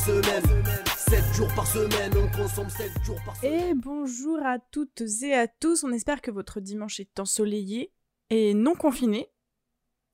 [0.00, 0.42] semaine.
[0.96, 3.70] 7 jours par semaine, on consomme 7 jours par semaine.
[3.70, 7.92] Et bonjour à toutes et à tous, on espère que votre dimanche est ensoleillé
[8.30, 9.30] et non confiné.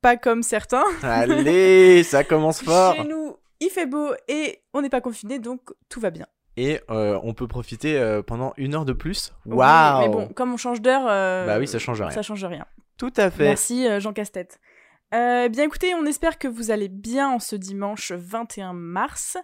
[0.03, 0.83] Pas comme certains.
[1.03, 2.97] Allez, ça commence fort.
[2.97, 6.27] Chez nous, il fait beau et on n'est pas confiné, donc tout va bien.
[6.57, 9.35] Et euh, on peut profiter euh, pendant une heure de plus.
[9.45, 12.11] Oui, Waouh Mais bon, comme on change d'heure, euh, Bah oui, ça change rien.
[12.11, 12.65] Ça change rien.
[12.97, 13.45] Tout à fait.
[13.45, 14.59] Merci euh, Jean Casse-Tête.
[15.15, 19.37] Euh, bien écoutez, on espère que vous allez bien en ce dimanche 21 mars.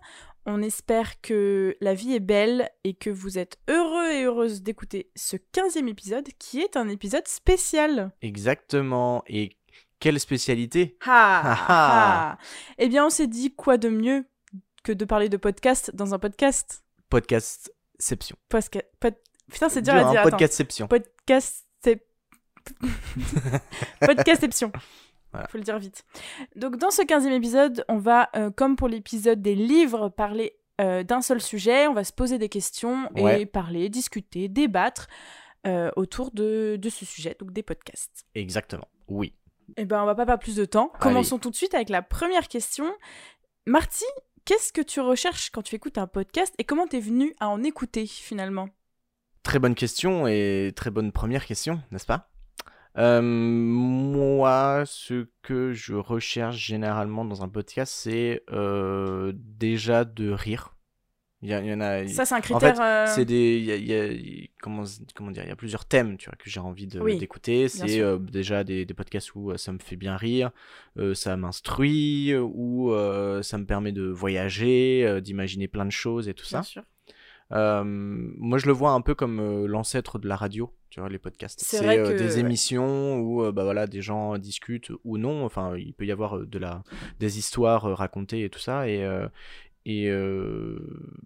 [0.45, 5.11] On espère que la vie est belle et que vous êtes heureux et heureuse d'écouter
[5.15, 8.11] ce 15e épisode qui est un épisode spécial.
[8.23, 9.23] Exactement.
[9.29, 9.57] Et
[10.01, 12.39] quelle spécialité Ha, Ah, ha.
[12.79, 14.25] Eh bien, on s'est dit quoi de mieux
[14.83, 16.83] que de parler de podcast dans un podcast?
[17.09, 18.37] Podcastception.
[18.51, 19.15] Posca- pod-
[19.51, 20.21] Putain, c'est dur, Dur, à hein, dire.
[20.23, 20.31] attends.
[20.31, 20.89] Podcastception.
[20.89, 21.67] Podcast.
[24.01, 24.73] Podcastception.
[25.33, 25.49] Voilà.
[25.49, 26.05] Faut le dire vite.
[26.57, 31.03] Donc, dans ce 15e épisode, on va, euh, comme pour l'épisode des livres, parler euh,
[31.03, 31.87] d'un seul sujet.
[31.89, 33.47] On va se poser des questions et Ouais.
[33.47, 35.07] parler, discuter, débattre
[35.67, 38.25] euh, autour de, de ce sujet, donc des podcasts.
[38.35, 38.89] Exactement.
[39.09, 39.35] Oui.
[39.77, 40.91] Eh ben, on va pas perdre plus de temps.
[41.01, 42.93] Commençons tout de suite avec la première question.
[43.67, 44.05] Marty,
[44.45, 47.63] qu'est-ce que tu recherches quand tu écoutes un podcast et comment t'es venu à en
[47.63, 48.69] écouter finalement?
[49.45, 52.32] Très bonne question et très bonne première question, n'est-ce pas?
[52.99, 60.77] Euh, Moi, ce que je recherche généralement dans un podcast, c'est euh, déjà de rire.
[61.45, 62.07] Il y, en a.
[62.07, 62.77] Ça, c'est un en critère.
[62.77, 63.57] fait, euh, c'est des.
[63.59, 64.85] il y a- il y a- il- comment,
[65.17, 67.67] comment dire Il y a plusieurs thèmes, tu vois, que j'ai envie Oui, d'écouter.
[67.69, 70.53] C'est euh, déjà des, des podcasts où euh, ça me fait bien rire,
[71.15, 72.93] ça m'instruit, ou
[73.43, 76.59] ça me permet de voyager, d'imaginer plein de choses et tout ça.
[76.59, 76.83] Bien sûr.
[77.53, 81.09] Euh, moi, je le vois un peu comme euh, l'ancêtre de la radio, tu vois,
[81.09, 81.61] les podcasts.
[81.63, 85.45] C'est euh, que- des émissions où bah, voilà, des gens discutent ou non.
[85.45, 86.83] Enfin, il peut y avoir de la,
[87.21, 88.89] des histoires racontées et tout ça.
[88.89, 89.07] Et,
[89.85, 90.11] et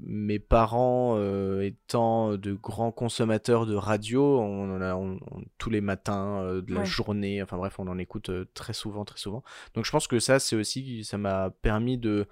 [0.00, 1.20] mes parents
[1.60, 6.74] étant de grands consommateurs de radio, on en a on- on- tous les matins de
[6.74, 6.86] la Ouais.
[6.86, 7.42] journée.
[7.42, 9.42] Enfin bref, on en écoute très souvent, très souvent.
[9.74, 12.26] Donc je pense que ça, c'est aussi, ça m'a permis de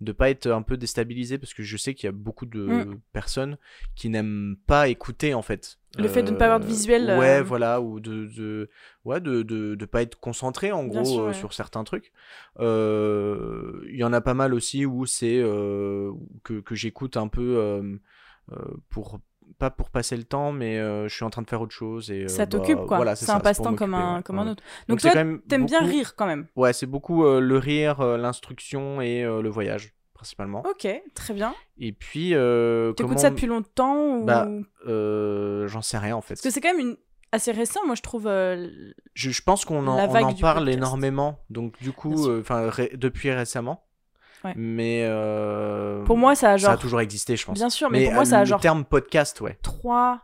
[0.00, 2.60] de pas être un peu déstabilisé parce que je sais qu'il y a beaucoup de
[2.60, 3.00] Mm.
[3.12, 3.58] personnes
[3.94, 5.78] qui n'aiment pas écouter en fait.
[5.98, 8.68] Le fait de ne pas avoir de visuel, euh, Ouais, voilà, ou de, de
[9.06, 12.12] ouais de, de, de pas être concentré en Bien gros sûr, euh, sur certains trucs.
[12.60, 16.12] Euh, Il y en a pas mal aussi où c'est euh,
[16.44, 17.96] que, que j'écoute un peu euh,
[18.52, 18.56] euh,
[18.90, 19.20] pour
[19.58, 22.10] pas pour passer le temps, mais euh, je suis en train de faire autre chose
[22.10, 22.96] et euh, ça bah, t'occupe quoi.
[22.98, 24.62] voilà, c'est un passe-temps comme un, ouais, comme un autre.
[24.88, 26.46] Donc, c'est toi, t'aimes bien rire quand même.
[26.56, 30.62] Ouais, c'est beaucoup euh, le rire, l'instruction et le voyage, principalement.
[30.68, 31.54] Ok, très bien.
[31.78, 33.16] Et puis, T'écoutes comment...
[33.18, 34.24] ça depuis longtemps ou...
[34.24, 34.48] Bah,
[34.86, 36.34] J'en sais rien, en fait.
[36.34, 36.96] Parce que c'est quand même une...
[37.32, 38.26] assez récent, moi je trouve.
[38.26, 38.68] euh,
[39.14, 40.68] Je, je pense qu'on en, en parle podcast.
[40.68, 43.85] énormément, donc du coup, euh, ré- depuis récemment.
[44.46, 44.54] Ouais.
[44.56, 45.02] Mais...
[45.04, 46.70] euh, Pour moi, ça a genre.
[46.70, 47.58] Ça a toujours existé, je pense.
[47.58, 49.58] Bien sûr, mais, pour moi, euh, ça a le genre terme podcast, ouais.
[49.62, 50.20] 3...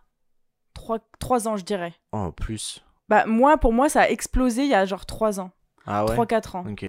[0.74, 0.98] 3...
[1.18, 1.92] 3 ans, je dirais.
[2.12, 2.82] Oh, plus.
[3.08, 5.50] Bah, moi, pour moi, ça a explosé il y a genre 3 ans.
[5.86, 6.16] Ah ouais?
[6.16, 6.64] 3-4 ans.
[6.70, 6.88] Ok.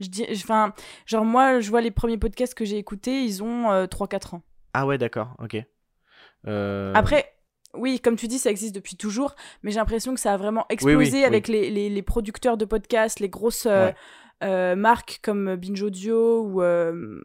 [0.00, 0.72] Je dis, enfin,
[1.06, 4.42] genre moi, je vois les premiers podcasts que j'ai écoutés, ils ont euh, 3-4 ans.
[4.74, 5.56] Ah ouais, d'accord, ok.
[6.48, 7.32] Euh, Après,
[7.74, 10.66] oui, comme tu dis, ça existe depuis toujours, mais j'ai l'impression que ça a vraiment
[10.70, 11.24] explosé oui, oui.
[11.24, 13.94] avec Les, les, les producteurs de podcasts, les grosses Ouais.
[14.42, 16.62] Euh, marques comme Binge Audio ou.
[16.62, 17.20] euh,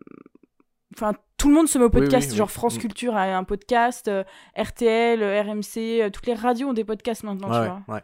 [0.96, 2.32] Enfin, tout le monde se met au podcast.
[2.32, 2.54] oui, genre oui.
[2.54, 2.80] France Mm.
[2.80, 4.24] Culture a un podcast, euh,
[4.58, 7.96] RTL, RMC, toutes les radios ont des podcasts maintenant, ouais, tu vois.
[7.96, 8.02] ouais.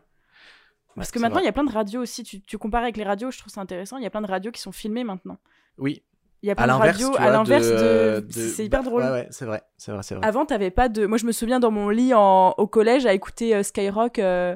[0.96, 2.24] Parce que maintenant, il y a plein de radios aussi.
[2.24, 3.98] Tu, tu compares avec les radios, je trouve ça intéressant.
[3.98, 5.40] Il y a plein de radios qui sont filmées maintenant.
[5.80, 6.04] Oui,
[6.44, 8.24] Il y a à plein de radios à l'inverse de.
[8.30, 9.02] C'est c'est hyper bah, drôle.
[9.02, 10.28] Ouais, ouais, c'est vrai, c'est vrai, c'est vrai.
[10.28, 11.08] Avant, t'avais pas de.
[11.08, 12.52] Moi, je me souviens dans mon lit en...
[12.60, 14.56] au collège à écouter euh, Skyrock euh,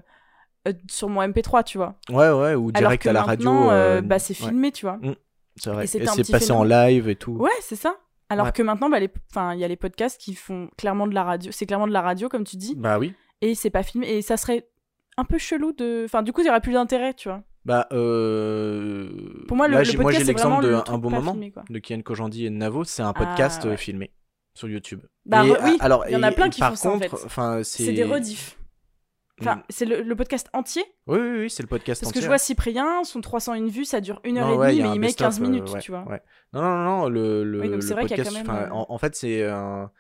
[0.67, 1.95] euh, sur mon MP3, tu vois.
[2.09, 3.50] Ouais, ouais, ou direct que à la radio.
[3.72, 5.00] euh, euh, bah, c'est ouais, filmé, tu vois.
[5.56, 5.83] c'est vrai.
[5.86, 7.33] et c'est passé en live et tout.
[7.33, 7.95] Ouais, c'est ça.
[8.30, 8.51] Alors Ouais.
[8.51, 9.09] que maintenant, bah, les...
[9.31, 11.51] enfin, il y a les podcasts qui font clairement de la radio.
[11.53, 13.13] C'est clairement de la radio, comme tu dis, Bah oui.
[13.41, 14.09] et c'est pas filmé.
[14.09, 14.68] Et ça serait
[15.18, 16.03] un peu chelou de.
[16.06, 17.41] Enfin, du coup, il y aurait plus d'intérêt, tu vois.
[17.65, 19.09] Bah, euh...
[19.47, 21.80] Pour moi, le- là, le podcast, j'ai c'est l'exemple de le bon moment filmé, de
[21.80, 22.83] Kian Kojandi et Navo.
[22.83, 23.77] C'est un Ah, podcast euh, ouais.
[23.77, 24.12] filmé
[24.53, 25.01] sur YouTube.
[25.25, 27.63] Bah, Et, oui, alors, il y en a plein qui font ça, en fait.
[27.63, 28.57] C'est des rediffs.
[29.39, 29.63] Enfin, Mm.
[29.69, 30.84] c'est le, le podcast entier.
[31.06, 32.24] Oui, oui, oui, c'est le podcast Parce que entier.
[32.24, 35.00] je vois Cyprien, son 301 vues, ça dure une heure Non, et demie, mais il
[35.00, 36.04] met best-of, 15 euh, minutes, ouais, tu vois.
[36.07, 36.22] ouais.
[36.54, 38.54] Non, non, non, le, le, Oui, donc c'est le vrai qu'il y a podcast, quand
[38.54, 39.92] même, enfin, euh, en, en fait, c'est un...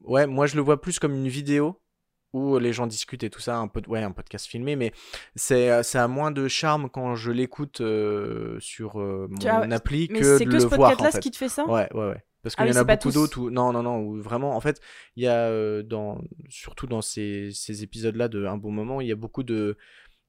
[0.00, 1.80] Ouais, moi, je le vois plus comme une vidéo
[2.32, 3.86] où les gens discutent et tout ça, un, pod...
[3.88, 4.92] ouais, un podcast filmé, mais
[5.34, 10.18] c'est ça a moins de charme quand je l'écoute euh, sur euh, mon appli Mais
[10.20, 11.20] que c'est de que le ce voir, podcast-là en fait.
[11.20, 11.64] qui te fait ça?
[11.66, 12.24] Ouais, ouais, ouais.
[12.42, 13.50] Parce Ah qu'il oui, y en a beaucoup d'autres où...
[13.50, 14.80] Non, non, non, où vraiment, en fait,
[15.16, 16.20] il y a, euh, dans...
[16.48, 19.76] surtout dans ces, ces épisodes-là de Un bon moment, il y a beaucoup de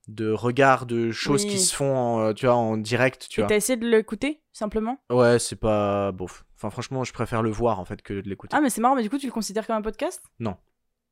[0.08, 3.56] de regard de choses qui se font en, tu vois, en direct, tu Et t'as
[3.58, 4.98] essayé de l'écouter, simplement?
[5.12, 6.46] Ouais, c'est pas bof.
[6.56, 8.56] Enfin, franchement, je préfère le voir en fait que de l'écouter.
[8.58, 10.24] Ah, mais c'est marrant, mais du coup, tu le considères comme un podcast?
[10.40, 10.58] Non.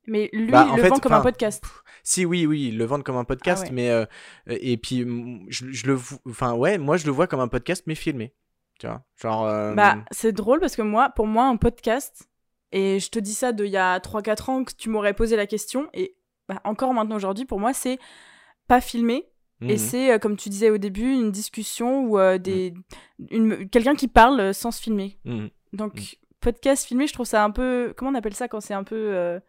[0.07, 1.63] Mais lui, Bah, il le fait, vend comme un podcast.
[2.01, 3.73] Si, oui, oui, ils le vendent comme un podcast, Ah ouais.
[3.75, 3.89] mais.
[3.91, 4.05] euh,
[4.47, 5.01] et puis,
[5.49, 5.99] je, je le.
[6.27, 8.33] Enfin, ouais, moi, je le vois comme un podcast, mais filmé.
[8.79, 9.45] Tu vois Genre.
[9.45, 12.29] euh, Bah, c'est drôle parce que moi, pour moi, un podcast,
[12.71, 15.47] et je te dis ça d'il y a 3-4 ans que tu m'aurais posé la
[15.47, 16.15] question, et
[16.47, 17.97] bah, encore maintenant aujourd'hui, pour moi, c'est
[18.67, 19.27] pas filmé,
[19.61, 19.77] et mhm.
[19.77, 22.73] c'est, euh, comme tu disais au début, une discussion ou euh, des...
[23.31, 25.17] une- quelqu'un qui parle sans se filmer.
[25.25, 25.49] Mhm.
[25.73, 27.93] Donc, podcast filmé, je trouve ça un peu.
[27.97, 29.39] Comment on appelle ça quand c'est un peu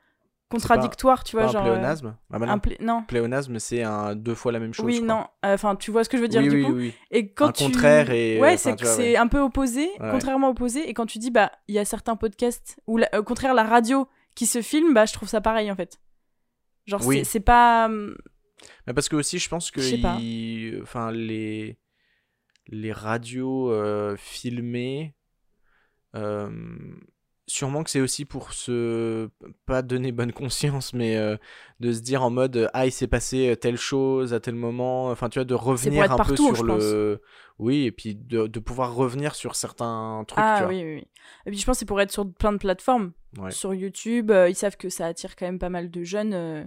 [0.50, 2.52] euh, contradictoire, tu vois un genre, euh, pléonasme Ah bah non.
[2.52, 3.02] un plé- Non.
[3.06, 4.86] Pléonasme, c'est un, deux fois la même chose.
[4.86, 5.26] oui, non.
[5.44, 6.72] Euh, Enfin, tu vois ce que je veux dire oui, du oui, coup.
[6.72, 6.94] oui.
[7.10, 7.64] Et quand Un tu...
[7.64, 9.16] contraire et, euh, Ouais, c'est ouais.
[9.16, 10.08] un peu opposé, Ouais.
[10.10, 10.88] contrairement opposé.
[10.88, 13.64] Et quand tu dis, bah, il y a certains podcasts, ou la- au contraire, la
[13.64, 15.98] radio qui se filme, bah, je trouve ça pareil en fait.
[16.86, 17.86] Genre, c'est- pas.
[17.86, 18.16] hum,
[18.86, 21.78] Mais parce que aussi, je pense que il- enfin, les...
[22.68, 25.14] les radios euh, filmées,
[26.14, 26.48] euh,
[27.48, 29.28] sûrement que c'est aussi pour se
[29.66, 31.36] pas donner bonne conscience, mais euh,
[31.80, 35.28] de se dire en mode ah il s'est passé telle chose à tel moment, enfin
[35.28, 37.20] tu vois de revenir un peu sur le,
[37.58, 40.36] oui et puis de, de pouvoir revenir sur certains trucs.
[40.38, 40.68] tu Ah vois.
[40.68, 41.06] oui, oui, oui.
[41.46, 43.12] Et puis je pense que c'est pour être sur plein de plateformes.
[43.38, 43.50] Ouais.
[43.50, 46.34] Sur YouTube, euh, ils savent que ça attire quand même pas mal de jeunes.
[46.34, 46.64] euh,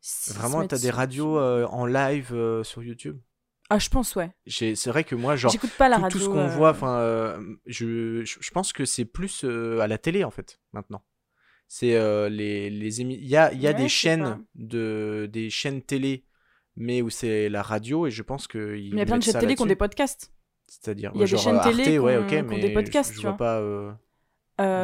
[0.00, 3.18] se Vraiment, t'as des radios euh, en live euh, sur YouTube?
[3.72, 4.30] Ah, je pense, ouais.
[4.46, 6.18] C'est vrai que moi, genre, J'écoute pas la tout, radio.
[6.18, 9.86] tout ce qu'on euh, voit, enfin, euh, je, je, pense que c'est plus euh, à
[9.86, 11.04] la télé en fait maintenant.
[11.68, 11.92] C'est
[12.30, 13.88] les les émi- il y a y a Ouais, des pas.
[13.88, 16.24] chaînes de des chaînes télé,
[16.74, 19.22] mais où c'est la radio et je pense que Mais il y a plein de
[19.22, 20.32] chaînes télé qui ont des podcasts.
[20.66, 22.72] C'est-à-dire, il y a des genre, chaînes euh, télé Arte, ouais, ok, ont mais des
[22.72, 23.60] podcasts, je, je tu vois pas.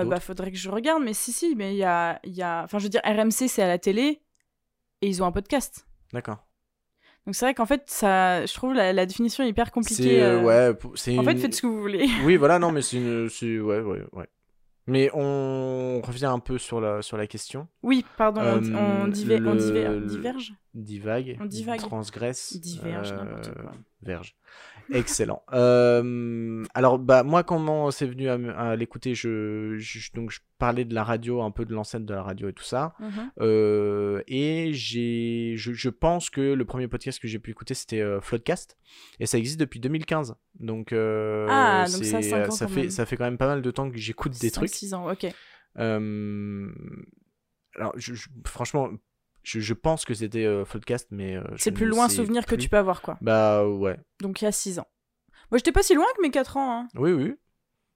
[0.05, 2.63] bah, faudrait que je regarde, mais si, si, mais il y a, il y a.
[2.63, 4.23] Enfin, je veux dire, RMC, c'est à la télé
[5.03, 5.89] et ils ont un podcast.
[6.13, 6.46] D'accord.
[7.27, 10.23] Donc c'est vrai qu'en fait, ça, je trouve la, la définition hyper compliquée.
[10.23, 10.43] Euh, euh.
[10.71, 12.07] ouais, pour- c'est En fait, faites ce que vous voulez.
[12.25, 14.27] Oui, voilà, non, mais c'est une, c'est- ouais, ouais, ouais.
[14.87, 17.67] Mais on revient un peu sur la sur la question.
[17.83, 20.53] Oui, pardon, on, Euh, on, diver- on le- diver- le- diverge.
[20.83, 21.81] Divague, On divague.
[21.81, 23.73] transgresse, Diverge, euh, n'importe quoi.
[24.03, 24.37] verge.
[24.93, 25.43] Excellent.
[25.53, 30.95] Euh, alors bah moi comment c'est venu à, l'écouter je, je- donc je parlais de
[30.95, 33.31] la radio un peu de l'enceinte de la radio et tout ça Mhm.
[33.41, 38.03] Euh, et j'ai je, je pense que le premier podcast que j'ai pu écouter c'était
[38.21, 38.77] Floodcast
[39.19, 42.91] et ça existe depuis 2015 donc Ah, donc ça, ans fait même.
[42.91, 45.27] ça fait quand même pas mal de temps que j'écoute des trucs six ans, ok.
[47.77, 48.15] alors, je-
[48.47, 48.91] franchement,
[49.47, 51.37] je, je pense que c'était euh, Floodcast, mais.
[51.37, 53.17] euh, C'est le plus loin souvenir que tu peux avoir, quoi.
[53.21, 53.97] Bah ouais.
[54.21, 54.87] Donc il y a 6 ans.
[55.51, 56.81] Moi, j'étais pas si loin que mes 4 ans.
[56.81, 56.89] Hein.
[56.97, 57.35] Oui, oui.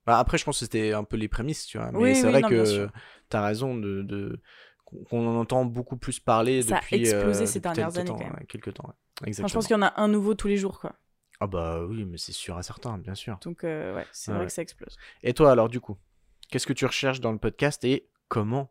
[0.06, 1.91] Bah, après, je pense que c'était un peu les prémices, tu vois.
[1.91, 2.93] Mais Oui, c'est oui, vrai non, que sûr.
[3.29, 4.02] t'as raison de.
[4.02, 4.41] de-
[4.85, 6.97] qu'on- en entend beaucoup plus parler Ça a depuis.
[7.00, 8.47] explosé euh, ces depuis dernières quelques années, temps, quand même.
[8.49, 8.94] quelques temps, ouais.
[9.20, 9.49] Enfin, Exactement.
[9.49, 10.94] je pense qu'il y en a un nouveau tous les jours, quoi.
[11.41, 13.38] Ah bah oui, mais c'est sûr à certains, bien sûr.
[13.43, 14.47] Donc, euh, ouais, c'est vrai ouais.
[14.47, 14.97] que ça explose.
[15.23, 15.97] Et toi, alors, du coup,
[16.50, 18.70] qu'est-ce que tu recherches dans le podcast et comment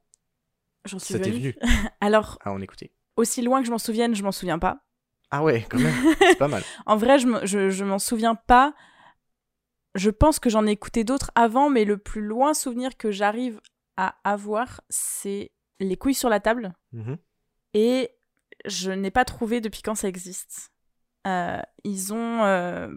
[0.85, 1.31] J'en suis venue.
[1.31, 1.55] venu
[2.01, 4.85] Alors, à en écouter aussi loin que je m'en souvienne, je m'en souviens pas.
[5.31, 6.63] Ah ouais, quand même, c'est pas mal.
[6.85, 8.73] En vrai, je, me- je, je m'en souviens pas.
[9.95, 13.59] Je pense que j'en ai écouté d'autres avant, mais le plus loin souvenir que j'arrive
[13.97, 16.73] à avoir, c'est Les couilles sur la table.
[16.93, 17.17] Mhm.
[17.73, 18.09] Et
[18.65, 20.71] je n'ai pas trouvé depuis quand ça existe.
[21.27, 22.89] Euh, ils ont euh,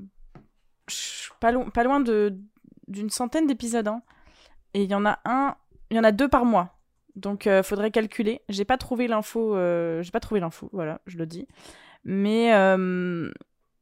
[1.40, 2.38] pas, lo- pas loin de
[2.88, 3.88] d'une centaine d'épisodes.
[3.88, 4.02] hein.
[4.74, 5.56] Et il y en a un,
[5.90, 6.78] il y en a deux par mois.
[7.16, 8.40] Donc euh, faudrait calculer.
[8.48, 9.54] J'ai pas trouvé l'info.
[9.56, 10.68] euh, J'ai pas trouvé l'info.
[10.72, 11.46] Voilà, je le dis.
[12.04, 13.30] Mais euh,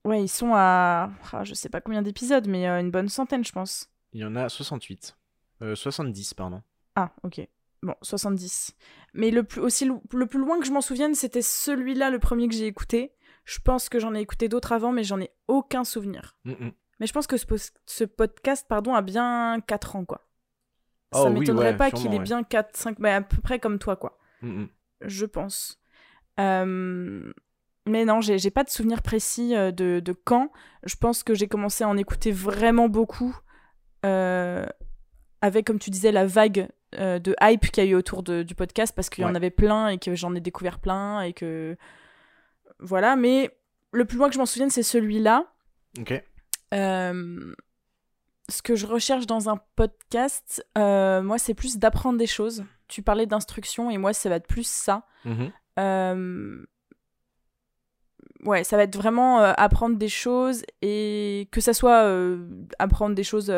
[0.04, 3.52] ouais, ils sont à, ah, je sais pas combien d'épisodes, mais une bonne centaine, je
[3.52, 3.88] pense.
[4.12, 5.16] Il y en a 68.
[5.62, 6.62] Euh, 70, pardon.
[6.96, 7.40] Ah, ok.
[7.82, 8.74] Bon, 70.
[9.14, 12.48] Mais le plus, aussi, le plus loin que je m'en souvienne, c'était celui-là, le premier
[12.48, 13.12] que j'ai écouté.
[13.44, 16.36] Je pense que j'en ai écouté d'autres avant, mais j'en ai aucun souvenir.
[16.44, 16.72] Mhm.
[16.98, 17.46] Mais je pense que ce,
[17.86, 20.28] ce podcast, pardon, a bien 4 ans, quoi.
[21.12, 22.22] Oh Ça oui, m'étonnerait ouais, pas qu'il ait ouais.
[22.24, 24.18] bien 4, 5, bah, à peu près comme toi, quoi.
[24.42, 24.68] Mhm.
[25.02, 25.80] Je pense.
[26.38, 27.32] Euh,
[27.86, 30.52] Mais non, j'ai pas de souvenir précis euh, de, de quand.
[30.84, 33.36] Je pense que j'ai commencé à en écouter vraiment beaucoup.
[34.06, 34.64] euh,
[35.42, 38.42] avec, comme tu disais, la vague euh, de hype qu'il y a eu autour de-
[38.42, 41.32] du podcast, parce qu'il y en avait plein et que j'en ai découvert plein et
[41.32, 41.76] que.
[42.78, 43.50] Voilà, mais
[43.92, 45.52] le plus loin que je m'en souvienne, c'est celui-là.
[45.98, 46.22] Ok.
[46.74, 47.54] Euh,
[48.50, 52.64] ce que je recherche dans un podcast, euh, moi, c'est plus d'apprendre des choses.
[52.88, 55.06] Tu parlais d'instruction et moi, ça va être plus ça.
[55.24, 55.52] Mhm.
[55.78, 56.64] Euh,
[58.44, 62.10] Ouais, ça va être vraiment euh, apprendre des choses et que ça soit
[62.78, 63.50] apprendre des choses.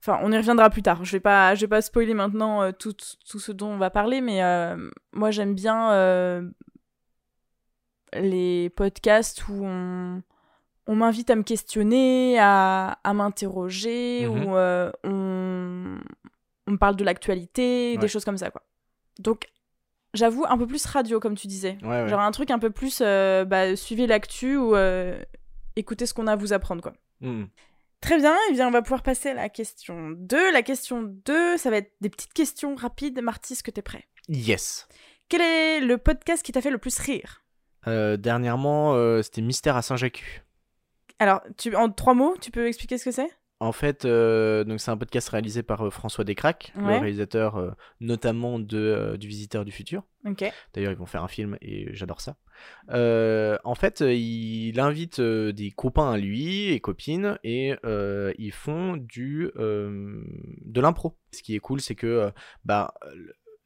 [0.00, 1.04] Enfin, on y reviendra plus tard.
[1.04, 2.94] Je vais pas, je vais pas spoiler maintenant tout,
[3.28, 4.40] tout ce dont on va parler, mais
[5.12, 6.50] moi j'aime bien
[8.14, 10.22] les podcasts où on,
[10.86, 14.44] on m'invite à me questionner, à, à m'interroger, Mhm.
[14.46, 15.98] où euh, on,
[16.66, 17.98] on me parle de l'actualité, Ouais.
[17.98, 18.62] des choses comme ça, quoi.
[19.18, 19.46] Donc,
[20.14, 21.78] j'avoue, un peu plus radio, comme tu disais.
[21.82, 22.08] Ouais, ouais.
[22.08, 25.20] Genre un truc un peu plus, euh, bah, suivez l'actu ou euh,
[25.76, 26.92] écoutez ce qu'on a à vous apprendre, quoi.
[27.20, 27.48] Mhm.
[28.00, 30.52] Très bien, et bien on va pouvoir passer à la question 2.
[30.52, 33.20] La question 2, ça va être des petites questions rapides.
[33.22, 34.04] Marty, est-ce que t'es prêt?
[34.28, 34.88] Yes.
[35.28, 37.42] Quel est le podcast qui t'a fait le plus rire?
[37.86, 40.42] Euh, dernièrement, c'était Mystère à Saint-Jacques.
[41.22, 43.30] Alors, tu, en trois mots, tu peux expliquer ce que c'est?
[43.60, 46.82] En fait, euh, donc c'est un podcast réalisé par euh, François Descraques, Ouais.
[46.94, 50.02] le réalisateur euh, notamment de, du Visiteur du Futur.
[50.74, 52.34] D'ailleurs, ils vont faire un film et j'adore ça.
[52.88, 60.80] En fait, il invite des copains à lui et copines et ils font du de
[60.80, 61.16] l'impro.
[61.30, 62.32] Ce qui est cool, c'est que
[62.64, 62.94] bah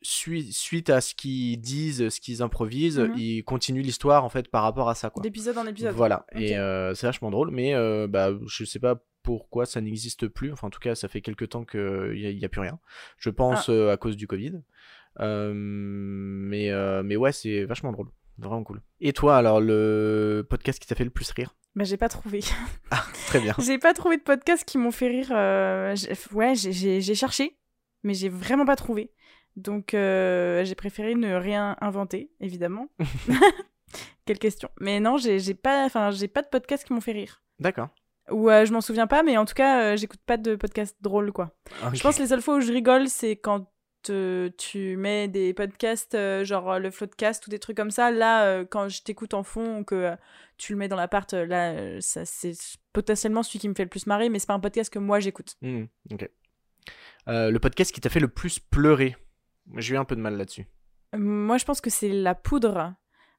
[0.07, 3.15] suite à ce qu'ils disent, ce qu'ils improvisent, Mhm.
[3.17, 5.11] ils continuent l'histoire en fait par rapport à ça.
[5.23, 5.95] D'épisode en épisode.
[5.95, 10.29] Voilà, et euh, c'est vachement drôle, mais euh, bah, je sais pas pourquoi ça n'existe
[10.29, 10.53] plus.
[10.53, 12.79] Enfin, en tout cas, ça fait quelques temps qu'il n'y a, plus rien.
[13.19, 13.73] Je pense Ah.
[13.73, 14.61] euh, à cause du Covid.
[15.55, 18.09] Mais, euh, mais ouais, c'est vachement drôle.
[18.39, 18.83] Vraiment cool.
[19.01, 21.55] Et toi, alors, le podcast qui t'a fait le plus rire?
[21.75, 22.41] Bah, j'ai pas trouvé.
[23.27, 23.55] Très bien.
[23.65, 25.29] j'ai pas trouvé de podcast qui m'ont fait rire.
[25.33, 25.95] euh,
[26.33, 27.57] Ouais, j'ai cherché,
[28.03, 29.11] mais j'ai vraiment pas trouvé.
[29.57, 32.89] Donc, euh, j'ai préféré ne rien inventer, évidemment.
[34.27, 34.69] Quelle question.
[34.81, 37.43] Mais non, j'ai pas, j'ai pas de podcast qui m'ont fait rire.
[37.59, 37.89] D'accord.
[38.31, 40.97] Ou euh, je m'en souviens pas, mais en tout cas, euh, j'écoute pas de podcast
[41.01, 41.57] drôle, quoi.
[41.93, 43.71] Je pense que les seules fois où je rigole, c'est quand
[44.59, 48.13] tu mets des podcasts, genre le Floodcast ou des trucs comme ça.
[48.13, 50.15] Là, quand je t'écoute en fond ou que
[50.59, 52.53] tu le mets dans l'appart, là, ça, c'est
[52.93, 55.19] potentiellement celui qui me fait le plus marrer, mais c'est pas un podcast que moi
[55.19, 55.57] j'écoute.
[55.61, 56.31] Hmm, ok.
[57.27, 59.17] Le podcast qui t'a fait le plus pleurer
[59.77, 60.67] J'ai eu un peu de mal là-dessus.
[61.17, 62.95] Moi, je pense que c'est La Poudre.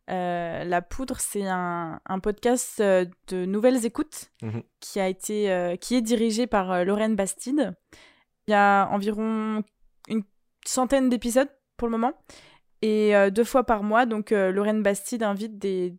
[0.10, 4.64] Euh, la Poudre, c'est un, un podcast euh, de nouvelles écoutes Mhm.
[4.80, 7.74] qui a été, euh, qui est dirigé par Lorraine Bastide.
[8.48, 9.64] Il y a environ
[10.08, 10.24] une
[10.66, 12.14] centaine d'épisodes pour le moment
[12.82, 14.06] et euh, deux fois par mois.
[14.06, 15.94] Donc, Lorraine Bastide invite des,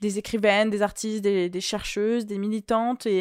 [0.00, 3.20] des écrivaines, des artistes, des, des chercheuses, des militantes et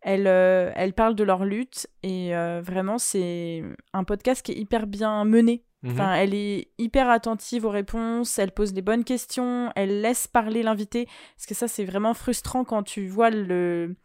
[0.00, 1.86] elle, elle parle de leur lutte.
[2.02, 2.32] Et
[2.62, 5.64] vraiment, c'est un podcast qui est hyper bien mené.
[5.82, 5.92] Mhm.
[5.92, 10.62] Enfin, elle est hyper attentive aux réponses, elle pose les bonnes questions, elle laisse parler
[10.62, 11.06] l'invité.
[11.36, 13.96] Parce que ça, c'est vraiment frustrant quand tu vois le.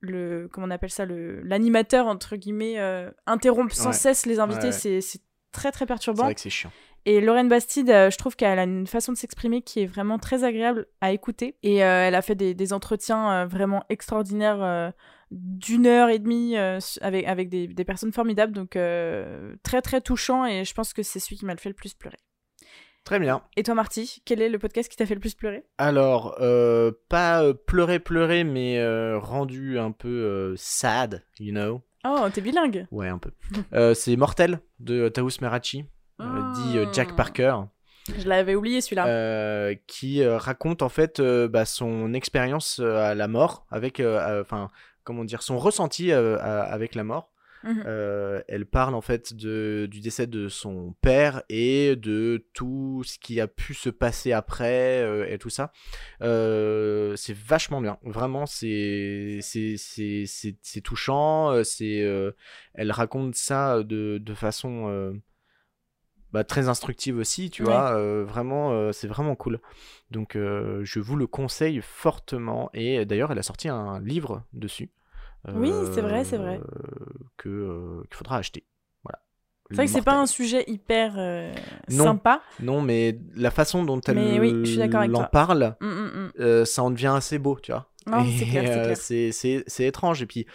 [0.00, 3.92] le comment on appelle ça le L'animateur, entre guillemets, euh, interrompre sans Ouais.
[3.94, 4.68] cesse les invités.
[4.68, 5.00] Ouais.
[5.00, 5.20] C'est
[5.50, 6.24] très, très C'est perturbant.
[6.24, 6.70] vrai que c'est chiant.
[7.04, 10.18] Et Lorraine Bastide, euh, je trouve qu'elle a une façon de s'exprimer qui est vraiment
[10.18, 11.56] très agréable à écouter.
[11.62, 14.92] Et euh, elle a fait des, des entretiens vraiment extraordinaires
[15.30, 18.52] d'une heure et demie euh, avec, avec des, des personnes formidables.
[18.52, 21.68] Donc euh, très très touchant et je pense que c'est celui qui m'a le fait
[21.68, 22.18] le plus pleurer.
[23.04, 23.42] Très bien.
[23.56, 25.64] Et toi Marty, quel est le podcast qui t'a fait le plus pleurer?
[25.78, 28.78] Alors, euh, pas pleurer, pleurer, mais
[29.16, 31.82] rendu un peu sad, you know.
[32.06, 33.30] Oh, t'es bilingue Ouais, un peu.
[33.94, 35.84] C'est Mortel de Taous Merachi,
[36.18, 37.16] dit euh, Jack Ah.
[37.16, 37.56] Parker,
[38.18, 39.06] Je l'avais oublié celui-là.
[39.06, 44.70] euh, qui euh, raconte en fait euh, bah, son expérience à la mort, avec, enfin,
[45.08, 47.32] comment dire, son ressenti euh, à- avec la mort.
[47.64, 47.82] Mhm.
[47.86, 53.18] Euh, elle parle en fait de, du décès de son père et de tout ce
[53.18, 55.72] qui a pu se passer après euh, et tout ça.
[56.22, 59.40] Euh, c'est vachement bien, vraiment c'est
[60.84, 61.64] touchant.
[61.64, 62.06] C'est
[62.74, 65.18] elle raconte ça de de façon
[66.32, 67.68] bah, très instructive aussi, tu Ouais.
[67.70, 68.22] vois.
[68.22, 69.58] vraiment, c'est vraiment cool.
[70.12, 72.70] Donc je vous le conseille fortement.
[72.72, 74.90] Et d'ailleurs, elle a sorti un livre dessus.
[75.54, 76.60] Oui, c'est vrai, c'est vrai.
[76.60, 76.84] euh,
[77.36, 78.64] Que euh, qu'il faudra acheter.
[79.04, 79.18] Voilà.
[79.70, 81.52] C'est vrai que c'est pas un sujet hyper euh,
[81.90, 82.04] Non.
[82.04, 82.42] sympa.
[82.60, 86.64] Non, mais la façon dont elle oui, en parle, Mm, mm, mm.
[86.64, 87.90] ça en devient assez beau, tu vois.
[88.06, 88.96] Non, c'est clair, c'est clair.
[88.96, 90.22] c'est- c'est- c'est étrange.
[90.22, 90.46] Et puis,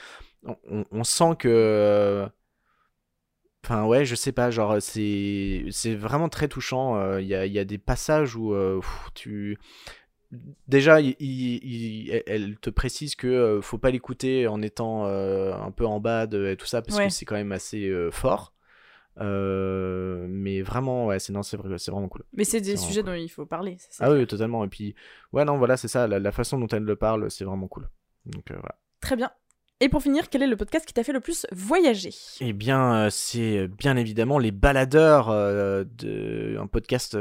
[0.92, 2.28] on, sent que.
[3.64, 6.98] Enfin, ouais, je sais pas, genre, c'est c'est vraiment très touchant.
[6.98, 9.58] euh, Il y, a, y a des passages où euh, pff, tu.
[10.68, 15.54] Déjà, il- il- il- elle te précise que euh, faut pas l'écouter en étant euh,
[15.54, 17.08] un peu en bas de, et tout ça, parce Ouais.
[17.08, 18.54] que c'est quand même assez euh, fort.
[19.22, 22.24] Euh, mais vraiment, ouais, c'est vraiment cool.
[22.34, 23.12] Mais c'est des sujets cool.
[23.12, 23.78] dont il faut parler.
[23.80, 24.20] ça, Ah clair.
[24.20, 24.64] oui, totalement.
[24.64, 24.96] Et puis,
[25.34, 26.08] ouais, non, voilà, c'est ça.
[26.08, 27.88] La, la façon dont elle le parle, c'est vraiment cool.
[28.26, 28.76] Donc voilà.
[29.02, 29.32] Très bien.
[29.80, 32.12] Et pour finir, quel est le podcast qui t'a fait le plus voyager?
[32.40, 37.16] Eh bien, c'est bien évidemment les baladeurs de un podcast.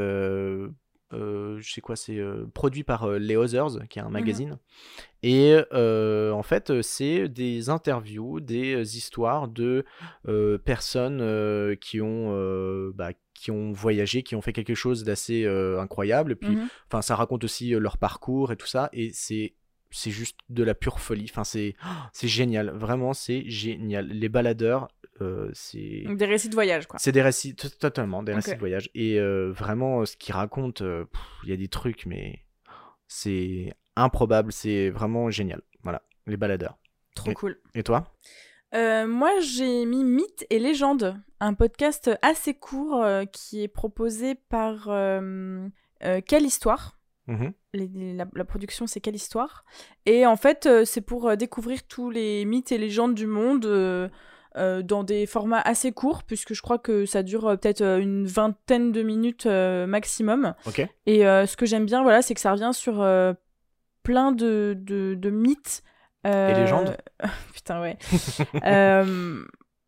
[1.13, 4.59] Euh, je sais quoi, c'est euh, produit par euh, Les Others, qui est un magazine.
[5.23, 9.85] Et en fait, c'est des interviews, des histoires de
[10.65, 16.33] personnes qui ont, bah, qui ont voyagé, qui ont fait quelque chose d'assez euh, incroyable.
[16.33, 16.69] Et puis, Mhm.
[16.89, 18.89] enfin, ça raconte aussi euh, leur parcours et tout ça.
[18.93, 19.55] Et c'est
[19.93, 21.27] c'est juste de la pure folie.
[21.31, 21.77] Enfin, c'est
[22.13, 22.71] c'est génial.
[22.71, 24.07] Vraiment, c'est génial.
[24.09, 24.89] Les baladeurs,
[25.21, 26.99] euh, c'est Donc des récits de voyage, quoi.
[26.99, 28.91] c'est des récits to- totalement des récits de voyage.
[28.95, 31.05] Et euh, vraiment, euh, ce qu'ils racontent, euh,
[31.45, 32.45] il y a des trucs, mais
[33.09, 34.53] c'est improbable.
[34.53, 35.63] C'est vraiment génial.
[35.83, 36.79] Voilà, les baladeurs.
[37.15, 37.61] Trop cool.
[37.75, 38.05] Et toi?
[38.75, 44.35] Euh, moi, j'ai mis Mythes et légendes, un podcast assez court euh, qui est proposé
[44.35, 45.69] par euh,
[46.27, 46.99] Quelle Histoire.
[47.27, 47.53] Mhm.
[47.75, 49.65] Les- la, la production, c'est Quelle Histoire?
[50.05, 53.65] Et en fait, euh, c'est pour euh, découvrir tous les mythes et légendes du monde
[53.65, 54.09] euh,
[54.83, 58.27] dans des formats assez courts, puisque je crois que ça dure euh, peut-être euh, une
[58.27, 60.55] vingtaine de minutes maximum.
[61.07, 62.97] Et ce que j'aime bien, voilà, c'est que ça revient sur
[64.03, 65.83] plein de, de, de mythes.
[66.25, 66.97] Et légendes
[67.55, 67.97] Putain, ouais.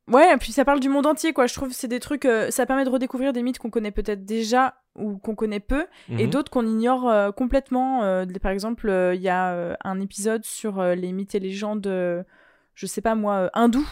[0.07, 1.47] Ouais, et puis ça parle du monde entier, quoi.
[1.47, 2.27] Je trouve que c'est des trucs.
[2.27, 5.87] euh, ça permet de redécouvrir des mythes qu'on connaît peut-être déjà ou qu'on connaît peu,
[6.11, 6.31] et Mhm.
[6.31, 8.03] d'autres qu'on ignore euh, complètement.
[8.05, 11.87] Euh, par exemple, il y a un épisode sur les mythes et légendes,
[12.75, 13.89] je sais pas moi, hindous.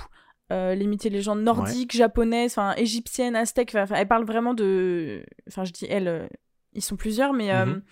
[0.51, 3.75] les mythes et légendes nordiques, japonaises, enfin égyptiennes, aztèques.
[3.75, 5.25] Enfin, elle parle vraiment de.
[5.49, 6.29] Enfin, je dis elle,
[6.75, 7.83] ils sont plusieurs, mais euh, Mhm.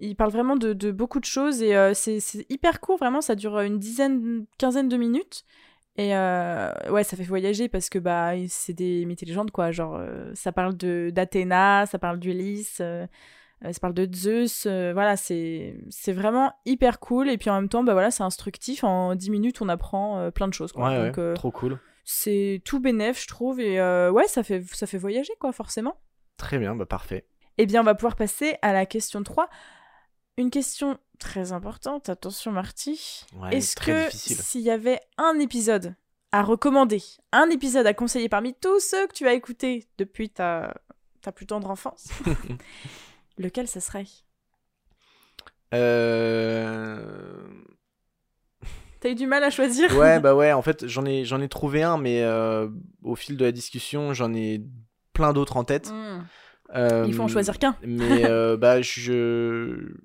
[0.00, 2.18] ils parlent vraiment de, de beaucoup de choses et c'est
[2.50, 3.20] hyper court, vraiment.
[3.20, 5.44] Ça dure une dizaine, quinzaine de minutes.
[5.98, 9.72] Et euh, ouais, ça fait voyager parce que bah c'est des mythes et légendes quoi.
[9.72, 13.04] Genre euh, ça parle d'Athéna, ça parle d'Ulysse, euh,
[13.60, 14.68] ça parle de Zeus.
[14.68, 15.74] voilà, c'est
[16.06, 17.28] vraiment hyper cool.
[17.28, 18.84] Et puis en même temps, bah voilà, c'est instructif.
[18.84, 20.88] En 10 minutes, on apprend plein de choses quoi.
[20.88, 21.80] Ouais, Donc ouais, trop cool.
[22.04, 23.58] c'est tout bénef, je trouve.
[23.58, 25.96] Et ouais, ça fait ça fait voyager quoi, forcément.
[26.36, 27.26] Très bien, bah parfait.
[27.60, 29.48] Eh bien, on va pouvoir passer à la question 3.
[30.38, 32.08] Une question très importante.
[32.08, 33.26] Attention, Marty.
[33.36, 35.96] Ouais, Est-ce que s'il y avait un épisode
[36.30, 37.02] à recommander,
[37.32, 40.74] un épisode à conseiller parmi tous ceux que tu as écoutés depuis ta,
[41.22, 42.10] ta plus tendre enfance,
[43.38, 44.06] lequel ça serait?
[45.74, 47.48] Euh...
[49.00, 49.96] T'as eu du mal à choisir?
[49.96, 52.68] Ouais, bah ouais, en fait, j'en ai, j'en ai trouvé un, mais euh,
[53.02, 54.62] au fil de la discussion, j'en ai
[55.14, 55.90] plein d'autres en tête.
[55.90, 56.20] Hmm.
[56.76, 57.74] Euh, Il faut en choisir qu'un.
[57.82, 58.22] Mais
[58.56, 59.96] bah, je...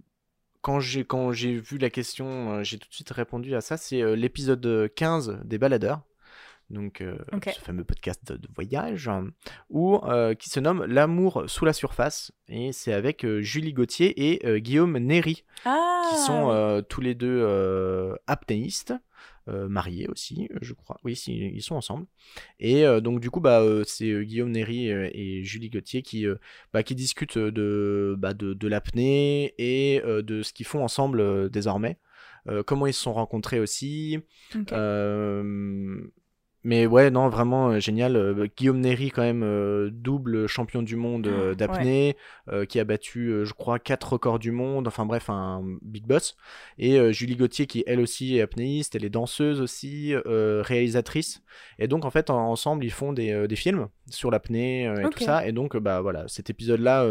[0.64, 3.78] quand j'ai quand j'ai vu la question, euh, j'ai tout de suite répondu à ça.
[3.78, 6.02] C'est euh, l'épisode 15 des Baladeurs.
[6.70, 7.18] Donc, euh,
[7.54, 9.08] ce fameux podcast de voyage,
[9.70, 12.32] où, euh, qui se nomme L'amour sous la surface.
[12.48, 16.52] Et c'est avec euh, Julie Gauthier et euh, Guillaume Néry, Ah qui sont oui.
[16.56, 18.98] euh, tous les deux euh, apnéistes, euh,
[19.68, 20.98] mariés aussi, euh, je crois.
[21.04, 22.06] Oui, si, ils sont ensemble.
[22.60, 26.02] Et euh, donc, du coup, bah, euh, c'est euh, Guillaume Néry euh, et Julie Gauthier
[26.02, 26.36] qui, euh,
[26.74, 31.20] bah, qui discutent de, bah, de, de l'apnée et euh, de ce qu'ils font ensemble
[31.20, 31.98] euh, désormais.
[32.48, 34.20] Euh, comment ils se sont rencontrés aussi.
[36.66, 38.16] Mais ouais, non, vraiment euh, génial.
[38.16, 42.16] Euh, Guillaume Néry, quand même, euh, double champion du monde Ah, d'apnée,
[42.70, 44.88] qui a battu, je crois, quatre records du monde.
[44.88, 46.36] Enfin bref, un big boss.
[46.78, 51.42] Et Julie Gauthier, qui elle aussi est apnéiste, elle est danseuse aussi, réalisatrice.
[51.80, 55.20] Et donc, en fait, en- ensemble, ils font des, des films sur l'apnée et tout
[55.26, 55.48] ça.
[55.48, 57.08] Et donc, bah voilà, cet épisode-là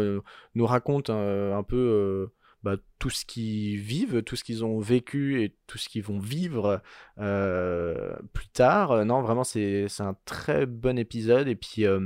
[0.55, 2.29] nous raconte un peu.
[2.63, 6.19] Bah, tout ce qu'ils vivent, tout ce qu'ils ont vécu et tout ce qu'ils vont
[6.19, 6.81] vivre
[7.19, 8.91] euh, plus tard.
[8.91, 11.49] Euh, Non, vraiment, c'est un très bon épisode.
[11.49, 11.99] Et puis, euh,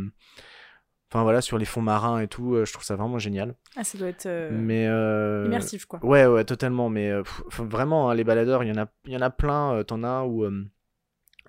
[1.12, 3.54] enfin voilà, sur les fonds marins et tout, je trouve ça vraiment génial.
[3.76, 4.86] Ah, ça doit être euh, Mais
[5.46, 6.04] immersif, quoi.
[6.04, 6.90] Ouais, ouais, totalement.
[6.90, 9.84] Mais pff, vraiment, hein, les baladeurs, il y en a, y en a plein.
[9.84, 10.44] T'en as où,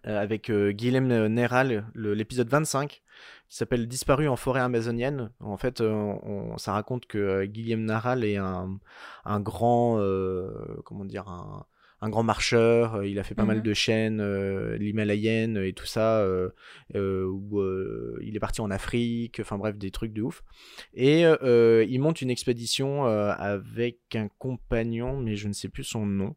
[0.04, 3.02] avec Guilhem Néral, l'épisode 25,
[3.48, 5.30] qui s'appelle Disparu en forêt amazonienne.
[5.40, 8.78] En fait, euh, on- ça raconte que euh, Guilhem Néral est un,
[9.24, 10.50] un grand, euh,
[10.84, 11.64] comment dire, un,
[12.00, 13.02] un grand marcheur.
[13.04, 13.62] Il a fait pas mal Mhm.
[13.62, 16.20] de chaînes, euh, l'Himalayenne et tout ça.
[16.20, 16.50] euh,
[16.94, 17.60] où
[18.22, 19.40] il est parti en Afrique.
[19.40, 20.42] Enfin bref, des trucs de ouf.
[20.94, 26.36] Et il monte une expédition avec un compagnon, mais je ne sais plus son nom.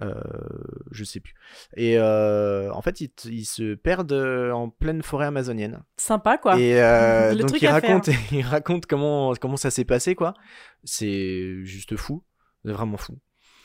[0.00, 1.34] Je sais plus.
[1.76, 5.82] Et euh, en fait, ils, ils se perdent euh, en pleine forêt amazonienne.
[5.96, 6.58] Sympa, quoi.
[6.58, 7.90] Et euh, Le donc truc il à faire.
[7.90, 10.34] raconte, il raconte comment comment ça s'est passé quoi.
[10.84, 12.22] C'est juste fou,
[12.64, 13.18] c'est vraiment fou.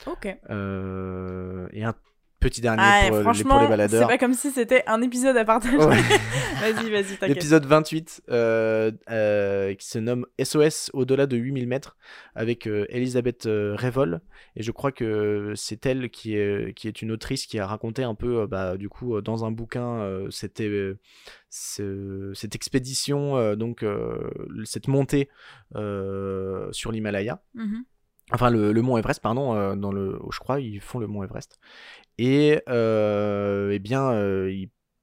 [0.08, 0.26] Ok.
[0.26, 1.96] Et un
[2.44, 4.08] petit dernier Ah, pour, euh, les- pour les c'est baladeurs.
[4.08, 5.78] pas comme si c'était un épisode à partager.
[5.78, 5.84] Ouais.
[6.62, 7.30] vas-y, vas-y, t'inquiète.
[7.30, 11.98] L'épisode 28 euh, euh, qui se nomme SOS au-delà de 8000 mètres
[12.36, 14.22] avec euh, Elisabeth Révol
[14.56, 18.04] et je crois que c'est elle qui est, qui est une autrice qui a raconté
[18.04, 20.70] un peu bah, du coup dans un bouquin c'était
[21.50, 23.84] ce- cette expédition donc
[24.66, 25.30] cette montée
[26.72, 27.84] sur l'Himalaya Mhm.
[28.32, 31.60] enfin le, le mont Everest pardon dans le je crois ils font le mont Everest
[32.18, 34.50] et euh, eh bien euh,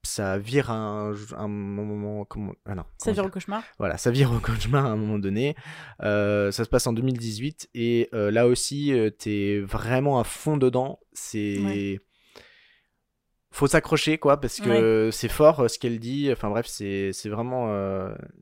[0.03, 2.25] ça vire à un, un moment.
[2.25, 3.63] Comment, ah non, Ça vire au cauchemar.
[3.79, 5.55] Voilà, ça vire au cauchemar à un moment donné.
[6.03, 10.57] Euh, ça se passe en 2018 et euh, là aussi, euh, t'es vraiment à fond
[10.57, 11.01] dedans.
[11.13, 11.59] C'est.
[11.59, 12.01] Ouais.
[13.53, 16.31] Faut s'accrocher quoi parce que c'est fort ce qu'elle dit.
[16.31, 17.69] Enfin bref, c'est vraiment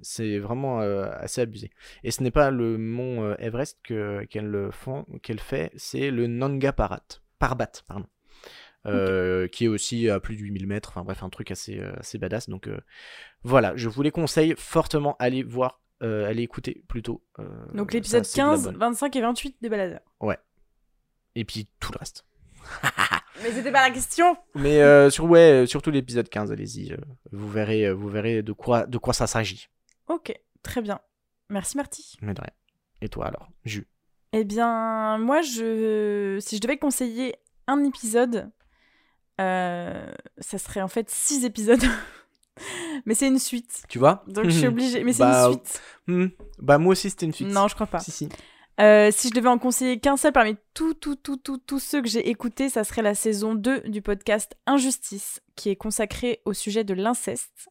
[0.02, 1.70] c'est vraiment assez abusé.
[2.04, 6.74] Et ce n'est pas le mont Everest que qu'elle font qu'elle fait, c'est le Nanga
[6.74, 7.00] Parbat.
[7.38, 8.07] Parbat, pardon.
[8.86, 11.92] Euh, qui est aussi à plus de 8000 mètres, enfin bref, un truc assez, euh,
[11.98, 12.48] assez badass.
[12.48, 12.80] Donc euh,
[13.42, 17.22] voilà, je vous les conseille fortement, allez voir, allez écouter plutôt.
[17.74, 18.76] Donc l'épisode c'est de la 15, bonne.
[18.76, 20.00] 25 et 28 des baladeurs.
[21.34, 22.24] Et puis tout le reste.
[23.42, 26.96] Mais c'était pas la question Mais euh, sur, ouais, surtout l'épisode 15, allez-y, euh,
[27.32, 29.68] vous verrez, vous verrez de quoi, de quoi ça s'agit.
[30.08, 31.00] Ok, très bien.
[31.48, 32.16] Merci Marty.
[32.20, 32.52] Mais de rien.
[33.00, 33.86] Et toi alors, Jus
[34.32, 36.38] Eh bien, moi, je...
[36.40, 37.36] si je devais conseiller
[37.68, 38.50] un épisode,
[39.40, 40.07] euh,
[40.38, 41.83] ça serait en fait six épisodes.
[43.07, 43.83] Mais c'est une suite.
[43.88, 44.24] Tu vois?
[44.27, 45.05] Donc je suis obligée.
[45.05, 45.83] Mais c'est Bah, une suite.
[46.09, 46.27] Hmm.
[46.59, 47.48] Bah moi aussi c'était une suite.
[47.48, 48.01] Non, je crois pas.
[48.01, 48.29] Si, si.
[48.81, 52.01] Euh, si je devais en conseiller qu'un seul parmi tous, tous, tous, tous, tous ceux
[52.01, 56.53] que j'ai écoutés, ça serait la saison 2 du podcast Injustice, qui est consacrée au
[56.53, 57.68] sujet de l'inceste.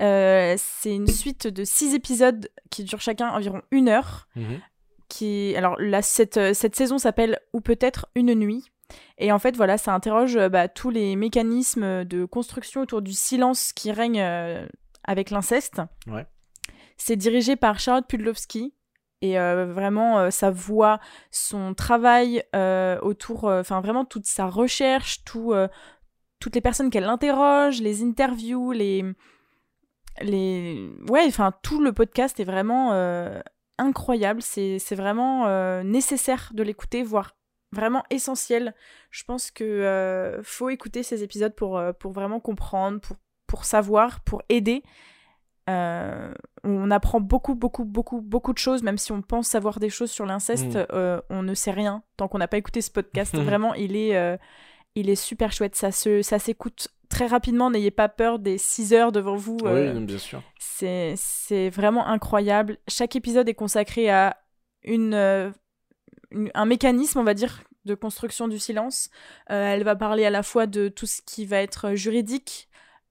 [0.00, 4.28] Euh, c'est une suite de six épisodes qui durent chacun environ une heure.
[4.36, 4.60] Mhm.
[5.08, 8.70] qui alors là cette, cette saison s'appelle ou peut-être une nuit
[9.18, 13.12] et en fait voilà ça interroge euh, bah, tous les mécanismes de construction autour du
[13.12, 14.66] silence qui règne euh,
[15.04, 15.82] avec l'inceste.
[16.06, 16.26] Ouais.
[16.96, 18.74] c'est dirigé par Charlotte Pudlowski.
[19.22, 22.44] Et euh, vraiment euh, sa voix son travail
[23.00, 25.54] autour enfin vraiment toute sa recherche tout
[26.38, 29.04] toutes les personnes qu'elle interroge les interviews les
[30.20, 32.92] les ouais enfin tout le podcast est vraiment
[33.78, 34.42] incroyable.
[34.42, 37.36] C'est c'est vraiment nécessaire de l'écouter voire
[37.72, 38.74] vraiment essentiel
[39.10, 43.64] je pense que euh, faut écouter ces épisodes pour euh, pour vraiment comprendre pour pour
[43.64, 44.82] savoir pour aider
[45.68, 49.90] Euh, on apprend beaucoup beaucoup beaucoup beaucoup de choses même si on pense savoir des
[49.90, 50.86] choses sur l'inceste Mm.
[50.92, 54.38] euh, on ne sait rien tant qu'on n'a pas écouté ce podcast vraiment il est
[54.94, 58.92] il est super chouette ça se ça s'écoute très rapidement n'ayez pas peur des 6
[58.92, 60.40] heures devant vous Oui, bien sûr.
[60.60, 62.78] c'est c'est vraiment incroyable.
[62.86, 64.36] Chaque épisode est consacré à
[64.84, 65.52] une-
[66.54, 69.10] un mécanisme, on va dire, de construction du silence.
[69.50, 72.68] Euh, elle va parler à la fois de tout ce qui va être juridique.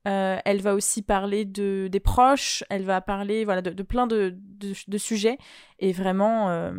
[0.08, 2.64] euh, elle va aussi parler de, des proches.
[2.70, 5.38] Elle va parler voilà, de, de plein de, de, de sujets.
[5.80, 6.74] Et vraiment, euh,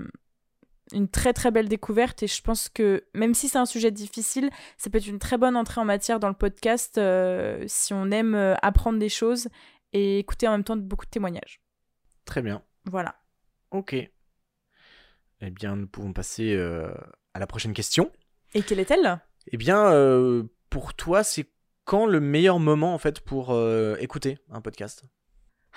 [0.93, 2.23] une très très belle découverte.
[2.23, 5.39] Et je pense que même si c'est un sujet difficile, ça peut être une très
[5.39, 9.49] bonne entrée en matière dans le podcast euh, si on aime apprendre des choses
[9.93, 11.61] et écouter en même temps beaucoup de témoignages.
[12.27, 12.63] Très bien.
[12.85, 13.17] Voilà.
[13.73, 13.97] Ok.
[15.41, 16.93] Eh bien, nous pouvons passer euh,
[17.35, 18.11] à la prochaine question.
[18.55, 19.21] Et quelle est-elle?
[19.53, 21.47] Eh bien, euh, pour toi, c'est
[21.85, 25.05] quand le meilleur moment en fait pour euh, écouter un podcast?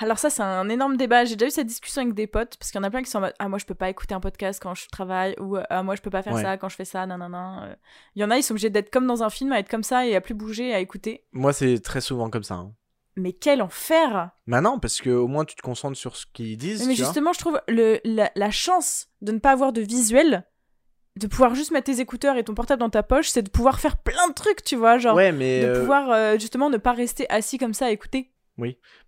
[0.02, 1.26] Alors ça, c'est un énorme débat.
[1.26, 3.10] J'ai déjà eu cette discussion avec des potes, parce qu'il y en a plein qui
[3.12, 5.58] sont en mode «Ah, moi, je peux pas écouter un podcast quand je travaille», ou
[5.70, 6.42] «Ah, moi, je peux pas faire Ouais.
[6.42, 7.66] ça quand je fais ça, nanana.
[7.66, 7.76] Euh,
[8.16, 9.84] Il y en a, ils sont obligés d'être comme dans un film, à être comme
[9.84, 11.26] ça et à plus bouger, à écouter.
[11.34, 12.56] Moi, c'est très souvent comme ça.
[12.56, 12.74] hein.
[13.20, 16.58] Mais quel enfer Bah non, parce que au moins tu te concentres sur ce qu'ils
[16.58, 16.88] disent.
[16.88, 17.10] Mais tu vois.
[17.10, 20.46] justement, je trouve le, la, la chance de ne pas avoir de visuel,
[21.18, 23.80] de pouvoir juste mettre tes écouteurs et ton portable dans ta poche, c'est de pouvoir
[23.80, 26.78] faire plein de trucs, tu vois, genre Ouais, mais de euh, pouvoir euh, justement ne
[26.78, 28.32] pas rester assis comme ça à écouter.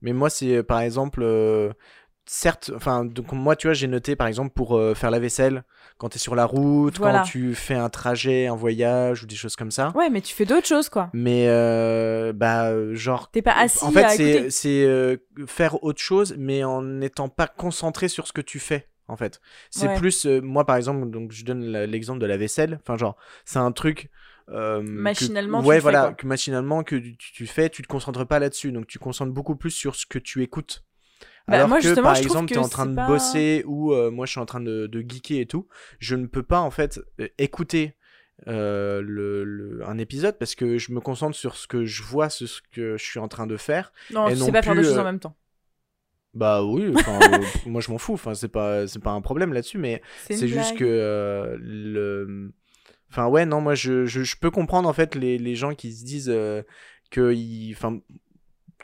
[0.01, 1.71] Mais moi, c'est euh, par exemple, euh,
[2.25, 5.63] certes, enfin, donc moi, tu vois, j'ai noté par exemple pour euh, faire la vaisselle,
[5.97, 7.19] quand tu es sur la route, Voilà.
[7.19, 9.91] quand tu fais un trajet, un voyage ou des choses comme ça.
[9.95, 11.09] Ouais, mais tu fais d'autres choses, quoi.
[11.13, 13.29] Mais euh, bah, euh, genre.
[13.31, 18.07] T'es pas assis en fait, c'est euh, faire autre chose, mais en n'étant pas concentré
[18.07, 18.87] sur ce que tu fais.
[19.07, 19.95] En fait, c'est Ouais.
[19.97, 22.79] plus euh, moi par exemple, donc je donne l'exemple de la vaisselle.
[22.81, 24.09] Enfin, genre, c'est un truc
[24.49, 27.87] euh, que- Machinalement, tu ouais, le voilà, que machinalement que tu, tu fais, tu te
[27.87, 30.85] concentres pas là-dessus, donc tu concentres beaucoup plus sur ce que tu écoutes.
[31.47, 33.93] Bah, Alors moi, que par je exemple, tu es en train de pas- bosser ou
[33.93, 35.67] euh, moi je suis en train de, de geeker et tout,
[35.99, 37.95] je ne peux pas en fait euh, écouter
[38.47, 42.29] euh, le, le- un épisode parce que je me concentre sur ce que je vois,
[42.29, 43.91] sur ce que je suis en train de faire.
[44.11, 45.35] Non, et tu non sais pas faire deux plus, choses en même temps.
[46.33, 49.77] Bah oui, euh, moi je m'en fous, enfin c'est pas c'est pas un problème là-dessus,
[49.77, 52.53] mais c'est juste que euh, le
[53.09, 55.91] enfin ouais non moi je, je, je peux comprendre en fait les, les gens qui
[55.93, 56.63] se disent euh,
[57.09, 57.33] que
[57.73, 57.99] enfin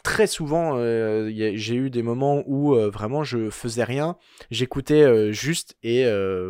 [0.07, 4.15] très souvent euh, j'ai eu des moments où euh, vraiment je faisais rien
[4.51, 6.05] j'écoutais euh, juste et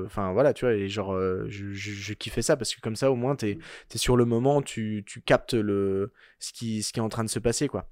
[0.06, 1.18] enfin voilà tu vois et genre
[1.48, 3.58] je, je, je kiffais ça parce que comme ça au moins t'es
[3.96, 7.24] es sur le moment tu, tu captes le ce qui ce qui est en train
[7.24, 7.90] de se passer quoi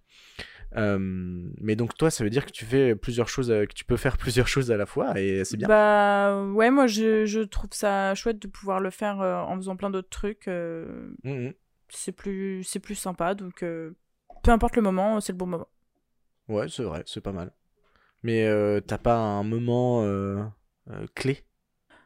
[0.75, 4.17] mais donc toi ça veut dire que tu fais plusieurs choses que tu peux faire
[4.25, 8.13] plusieurs choses à la fois et c'est bien Bah ouais, moi je, je trouve ça
[8.13, 10.45] chouette de pouvoir le faire en faisant plein d'autres trucs.
[10.45, 11.53] Mhm.
[11.89, 13.63] c'est plus c'est plus sympa donc
[14.45, 15.67] peu importe le moment, c'est le bon moment.
[16.47, 17.51] Ouais, c'est vrai, c'est pas mal.
[18.21, 20.43] Mais euh, t'as pas un moment euh,
[20.91, 21.43] euh, clé?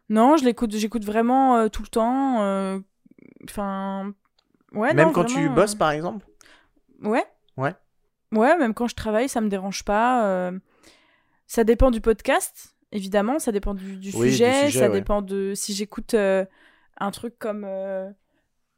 [0.10, 2.82] Non, je l'écoute, j'écoute vraiment tout le temps.
[3.44, 4.14] Enfin,
[4.72, 4.94] ouais.
[4.94, 6.26] Même non, quand tu bosses, par exemple?
[7.04, 7.26] Ouais.
[7.58, 7.76] Ouais.
[8.32, 10.52] Ouais, même quand je travaille, ça me dérange pas.
[11.46, 13.38] Ça dépend du podcast, évidemment.
[13.40, 14.72] Ça dépend du, du Oui, du sujet.
[14.72, 14.90] ça ouais.
[14.90, 17.68] dépend de si j'écoute un truc comme.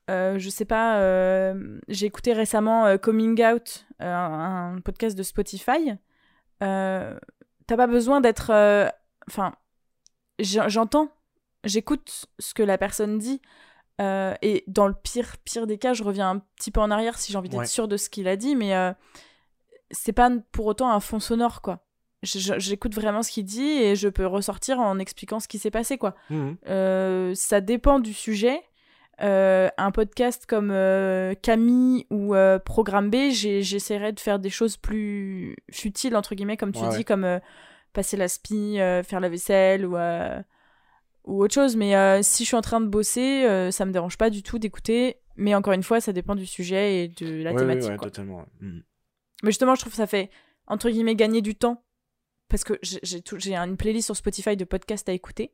[0.10, 0.98] Euh, je sais pas.
[1.00, 5.94] euh, J'ai écouté récemment euh, Coming Out, un, podcast de Spotify.
[6.60, 8.52] T'as pas besoin d'être.
[9.28, 9.54] Enfin,
[10.40, 11.10] j'en- j'entends,
[11.64, 13.42] j'écoute ce que la personne dit.
[14.00, 17.32] et dans le pire, pire des cas, je reviens un petit peu en arrière si
[17.32, 17.66] j'ai envie d'être Ouais.
[17.68, 18.74] sûre de ce qu'il a dit, mais
[19.92, 21.86] c'est pas pour autant un fond sonore, quoi.
[22.24, 25.98] J'écoute vraiment ce qu'il dit et je peux ressortir en expliquant ce qui s'est passé,
[25.98, 26.16] quoi.
[26.68, 28.62] Euh, ça dépend du sujet.
[29.22, 34.78] Euh, un podcast comme euh, Camille ou euh, Programme B, j'essaierai de faire des choses
[34.78, 37.04] plus futiles, entre guillemets, comme tu Ouais, dis, ouais.
[37.04, 37.40] comme euh,
[37.94, 39.96] passer la spie, faire la vaisselle ou,
[41.26, 41.76] ou autre chose.
[41.76, 45.18] Mais si je suis en train de bosser, ça me dérange pas du tout d'écouter.
[45.36, 47.98] Mais encore une fois, ça dépend du sujet et de la Ouais, thématique.
[47.98, 48.10] quoi.
[48.10, 48.46] totalement.
[48.60, 48.84] Mhm.
[49.44, 50.30] Mais justement, je trouve que ça fait,
[50.68, 51.84] entre guillemets, gagner du temps.
[52.50, 55.52] Parce que j'ai une playlist sur Spotify de podcasts à écouter.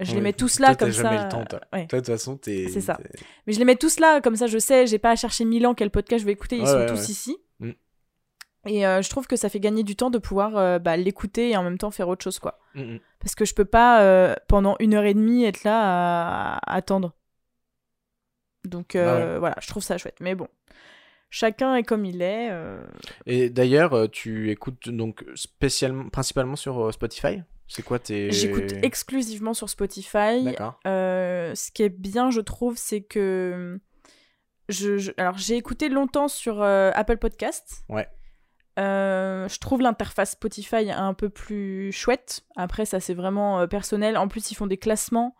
[0.00, 0.20] Je les Ouais.
[0.22, 1.24] mets tous là comme jamais ça.
[1.24, 1.60] le temps, toi.
[1.72, 1.86] Ouais.
[1.86, 2.68] Toi, de toute façon, t'es.
[2.72, 2.98] C'est ça.
[3.46, 5.66] Mais je les mets tous là, comme ça je sais, j'ai pas à chercher mille
[5.66, 7.36] ans quel podcast je vais écouter, ils Ouais, sont ouais, tous ici.
[7.60, 7.70] Mm.
[8.66, 11.50] Et euh, je trouve que ça fait gagner du temps de pouvoir euh, bah, l'écouter
[11.50, 12.58] et en même temps faire autre chose, quoi.
[12.74, 12.98] Mhm.
[13.18, 16.76] Parce que je peux pas, euh, pendant une heure et demie, être là à, à
[16.76, 17.14] attendre.
[18.64, 20.16] Donc euh, voilà, je trouve ça chouette.
[20.20, 20.46] Mais bon,
[21.30, 22.50] chacun est comme il est.
[23.26, 27.42] Et d'ailleurs, tu écoutes donc spécialement, principalement sur Spotify?
[27.72, 28.32] C'est quoi tes.
[28.32, 30.42] J'écoute exclusivement sur Spotify.
[30.44, 30.78] D'accord.
[30.86, 33.78] Euh, ce qui est bien, je trouve, c'est que.
[34.68, 37.84] Je, je- alors, j'ai écouté longtemps sur euh, Apple Podcast.
[37.88, 38.08] Ouais.
[38.78, 42.42] Euh, je trouve l'interface Spotify un peu plus chouette.
[42.56, 44.16] Après, ça, c'est vraiment euh, personnel.
[44.16, 45.34] En plus, ils font des classements.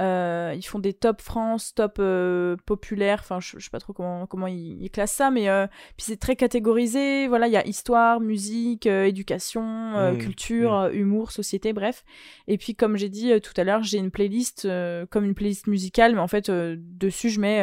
[0.00, 3.18] Euh, ils font des top France, top euh, populaire.
[3.20, 6.06] Enfin, je, je sais pas trop comment, comment ils, ils classent ça, mais euh, puis
[6.06, 7.28] c'est très catégorisé.
[7.28, 12.04] Voilà, il y a histoire, musique, euh, éducation, Mmh, culture, euh, humour, société, bref.
[12.48, 14.68] Et puis, comme j'ai dit tout à l'heure, j'ai une playlist
[15.10, 17.60] comme une playlist musicale, mais en fait, dessus, je mets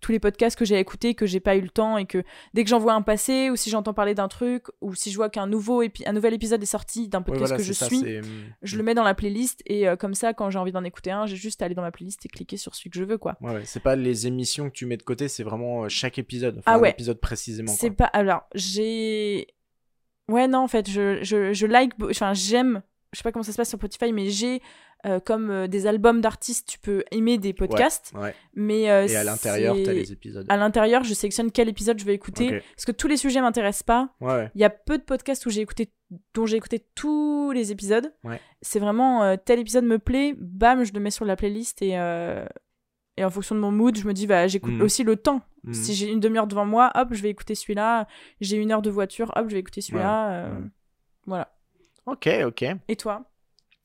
[0.00, 2.22] tous les podcasts que j'ai écoutés, que j'ai pas eu le temps, et que
[2.54, 5.16] dès que j'en vois un passer, ou si j'entends parler d'un truc, ou si je
[5.16, 7.72] vois qu'un nouveau épi- un nouvel épisode est sorti d'un Ouais, podcast voilà, que je
[7.72, 8.20] ça, suis, c'est-
[8.62, 11.10] je le mets dans la playlist, et euh, comme ça, quand j'ai envie d'en écouter
[11.10, 13.18] un, j'ai juste à aller dans ma playlist et cliquer sur celui que je veux,
[13.18, 13.36] quoi.
[13.40, 16.18] Ouais, ouais, c'est pas les émissions que tu mets de côté, c'est vraiment euh, chaque
[16.18, 16.58] épisode.
[16.58, 16.90] Enfin, Ah ouais.
[16.90, 17.72] épisode précisément.
[17.72, 18.06] C'est pas.
[18.06, 19.46] Alors, j'ai.
[20.28, 21.92] Ouais, non, en fait, je, je, je like.
[22.02, 22.82] Enfin, j'aime.
[23.12, 24.62] Je sais pas comment ça se passe sur Spotify, mais j'ai
[25.06, 28.12] euh, comme euh, des albums d'artistes, tu peux aimer des podcasts.
[28.14, 28.34] Ouais.
[28.54, 28.90] Mais.
[28.90, 30.46] euh, Et à l'intérieur, t'as c'est- les épisodes.
[30.48, 32.62] À l'intérieur, je sélectionne quel épisode je vais écouter.
[32.76, 34.10] Parce que tous les sujets m'intéressent pas.
[34.20, 34.50] Ouais.
[34.54, 35.92] Il y a peu de podcasts où j'ai écouté,
[36.34, 38.12] dont j'ai écouté tous les épisodes.
[38.62, 41.90] C'est vraiment euh, tel épisode me plaît, bam, je le mets sur la playlist et,
[43.16, 44.82] et en fonction de mon mood, je me dis, bah, j'écoute Mhm.
[44.82, 45.40] aussi le temps.
[45.64, 45.74] Mhm.
[45.74, 48.06] Si j'ai une demi-heure devant moi, hop, je vais écouter celui-là.
[48.40, 50.50] J'ai une heure de voiture, hop, je vais écouter celui-là.
[51.26, 51.52] Voilà.
[52.06, 52.64] Ok, ok.
[52.88, 53.24] Et toi?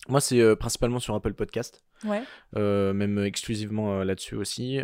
[0.07, 1.83] Moi, c'est euh, principalement sur Apple Podcast.
[2.03, 2.21] Ouais.
[2.57, 4.79] euh, même exclusivement euh, là-dessus aussi.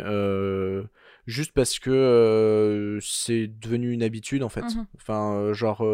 [1.26, 4.62] juste parce que c'est devenu une habitude en fait.
[4.62, 4.86] Mhm.
[4.96, 5.84] Enfin, genre,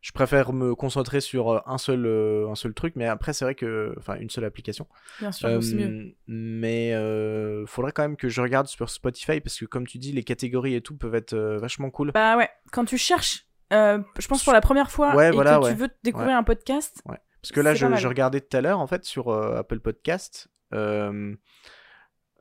[0.00, 2.06] je préfère me concentrer sur un seul,
[2.50, 3.94] un seul truc, mais après, c'est vrai que.
[3.98, 4.86] Enfin, une seule application.
[5.20, 6.14] Bien sûr, c'est mieux.
[6.26, 10.10] Mais euh, faudrait quand même que je regarde sur Spotify parce que, comme tu dis,
[10.12, 12.10] les catégories et tout peuvent être vachement cool.
[12.12, 15.64] Bah ouais, quand tu cherches, je pense pour la première fois, Ouais, et voilà, que
[15.64, 15.70] ouais.
[15.72, 17.00] tu veux découvrir un podcast,
[17.42, 21.34] Parce que là, je, regardais tout à l'heure, en fait, sur euh, Apple Podcast, euh,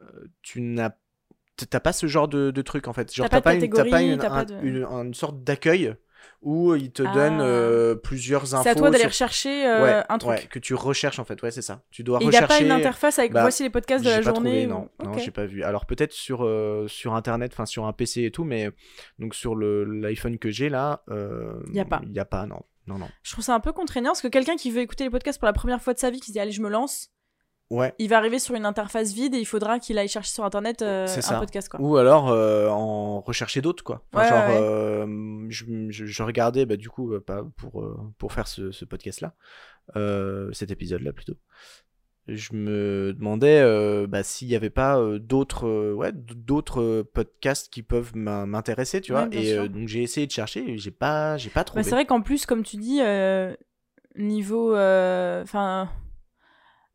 [0.02, 0.06] euh,
[0.42, 0.92] tu n'as
[1.70, 3.12] t'as pas ce genre de, de truc en fait.
[3.14, 5.96] Genre T'as pas pas, une, pas une, pas de- une- une sorte d'accueil
[6.44, 7.12] où il te Ah.
[7.14, 8.62] donne euh, plusieurs infos.
[8.64, 10.30] c'est à toi d'aller sur- rechercher euh, ouais, un truc.
[10.32, 11.42] ouais, que tu recherches en fait.
[11.42, 11.82] Ouais, c'est ça.
[11.90, 14.18] Tu dois il n'y a pas une interface avec bah, voici les podcasts de la
[14.18, 15.20] pas journée trouvé, ou- non, non, Ok.
[15.20, 15.64] j'ai pas vu.
[15.64, 18.70] Alors peut-être sur euh, sur internet, enfin sur un PC et tout, mais
[19.18, 22.02] donc sur l'iPhone que j'ai là, euh, Y a pas.
[22.04, 23.08] Il y a pas, non, non, non.
[23.24, 25.46] Je trouve ça un peu contraignant parce que quelqu'un qui veut écouter les podcasts pour
[25.46, 27.10] la première fois de sa vie, qui se dit allez, je me lance,
[27.70, 27.94] Ouais.
[28.00, 30.82] il va arriver sur une interface vide et il faudra qu'il aille chercher sur internet
[30.82, 31.38] euh, un ça.
[31.38, 31.82] podcast quoi.
[31.82, 34.06] Ou alors euh, en rechercher d'autres quoi.
[34.14, 37.84] Enfin, Ouais, genre ouais, euh, je, je- je regardais bah, du coup pas pour
[38.18, 39.34] pour faire ce, ce podcast là,
[40.54, 41.36] cet épisode là plutôt.
[42.28, 47.72] Je me demandais euh, bah, s'il n'y avait pas euh, d'autres euh, ouais, d'autres podcasts
[47.72, 49.28] qui peuvent m'in- m'intéresser, tu vois.
[49.32, 51.84] Et donc j'ai essayé de chercher, et j'ai pas j'ai pas Bah, trouvé.
[51.84, 53.00] c'est vrai qu'en plus, comme tu dis,
[54.16, 54.72] niveau.
[54.74, 55.90] Enfin.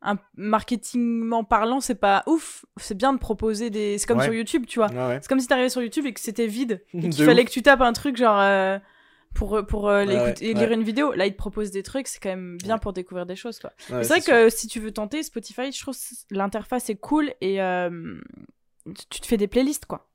[0.05, 2.65] un marketingment parlant, c'est pas ouf.
[2.77, 3.97] C'est bien de proposer des.
[3.97, 4.25] C'est comme Ouais.
[4.25, 4.91] sur YouTube, tu vois.
[4.91, 5.19] Ouais.
[5.21, 6.83] C'est comme si t'arrivais sur YouTube et que c'était vide.
[6.93, 7.47] Et qu'il fallait ouf.
[7.47, 8.37] que tu tapes un truc genre.
[9.33, 10.59] Euh, pour, pour euh, Ouais, l'écouter- ouais.
[10.59, 13.25] lire une vidéo, là ils te proposent des trucs, c'est quand même bien pour découvrir
[13.25, 13.59] des choses.
[13.59, 13.71] Quoi.
[13.79, 15.95] C'est vrai que si tu veux tenter Spotify, je trouve
[16.31, 18.19] l'interface est cool et euh,
[19.09, 20.09] tu te fais des playlists quoi.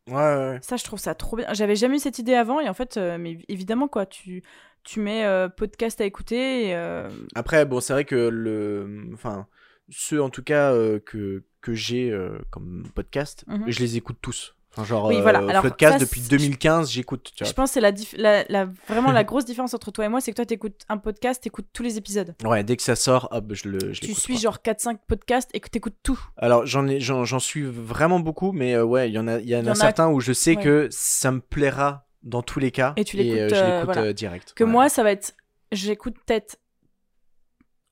[0.62, 1.46] Ça, je trouve ça trop bien.
[1.52, 4.42] J'avais jamais eu cette idée avant et en fait, euh, mais évidemment quoi, tu,
[4.84, 9.08] tu mets euh, podcast à écouter et, euh, Après, bon, c'est vrai que le.
[9.12, 9.46] Enfin,
[9.90, 13.64] ceux en tout cas euh, que, que j'ai euh, comme podcast, Mhm.
[13.70, 14.54] je les écoute tous.
[14.72, 15.40] Enfin, genre, Oui, voilà.
[15.40, 17.32] euh, Alors, podcast ça, depuis c'est- 2015, j'écoute.
[17.40, 20.08] Je pense que c'est la, dif- la, la- vraiment la grosse différence entre toi et
[20.08, 22.34] moi, c'est que toi t'écoutes un podcast, t'écoutes tous les épisodes.
[22.44, 23.92] Ouais, dès que ça sort, hop, je le.
[23.94, 26.20] Je Tu suis genre 4-5 podcasts et que t'écoutes tout.
[26.36, 29.66] Alors, j'en suis vraiment beaucoup, mais euh, ouais, il y en a, y en y
[29.66, 30.62] a en a- certains où je sais ouais.
[30.62, 32.92] que ça me plaira dans tous les cas.
[32.96, 34.02] Et tu euh, l'écoutes, je euh, l'écoute voilà.
[34.08, 34.52] euh, direct.
[34.54, 34.70] Que Ouais.
[34.70, 35.34] moi, ça va être.
[35.72, 36.56] J'écoute peut-être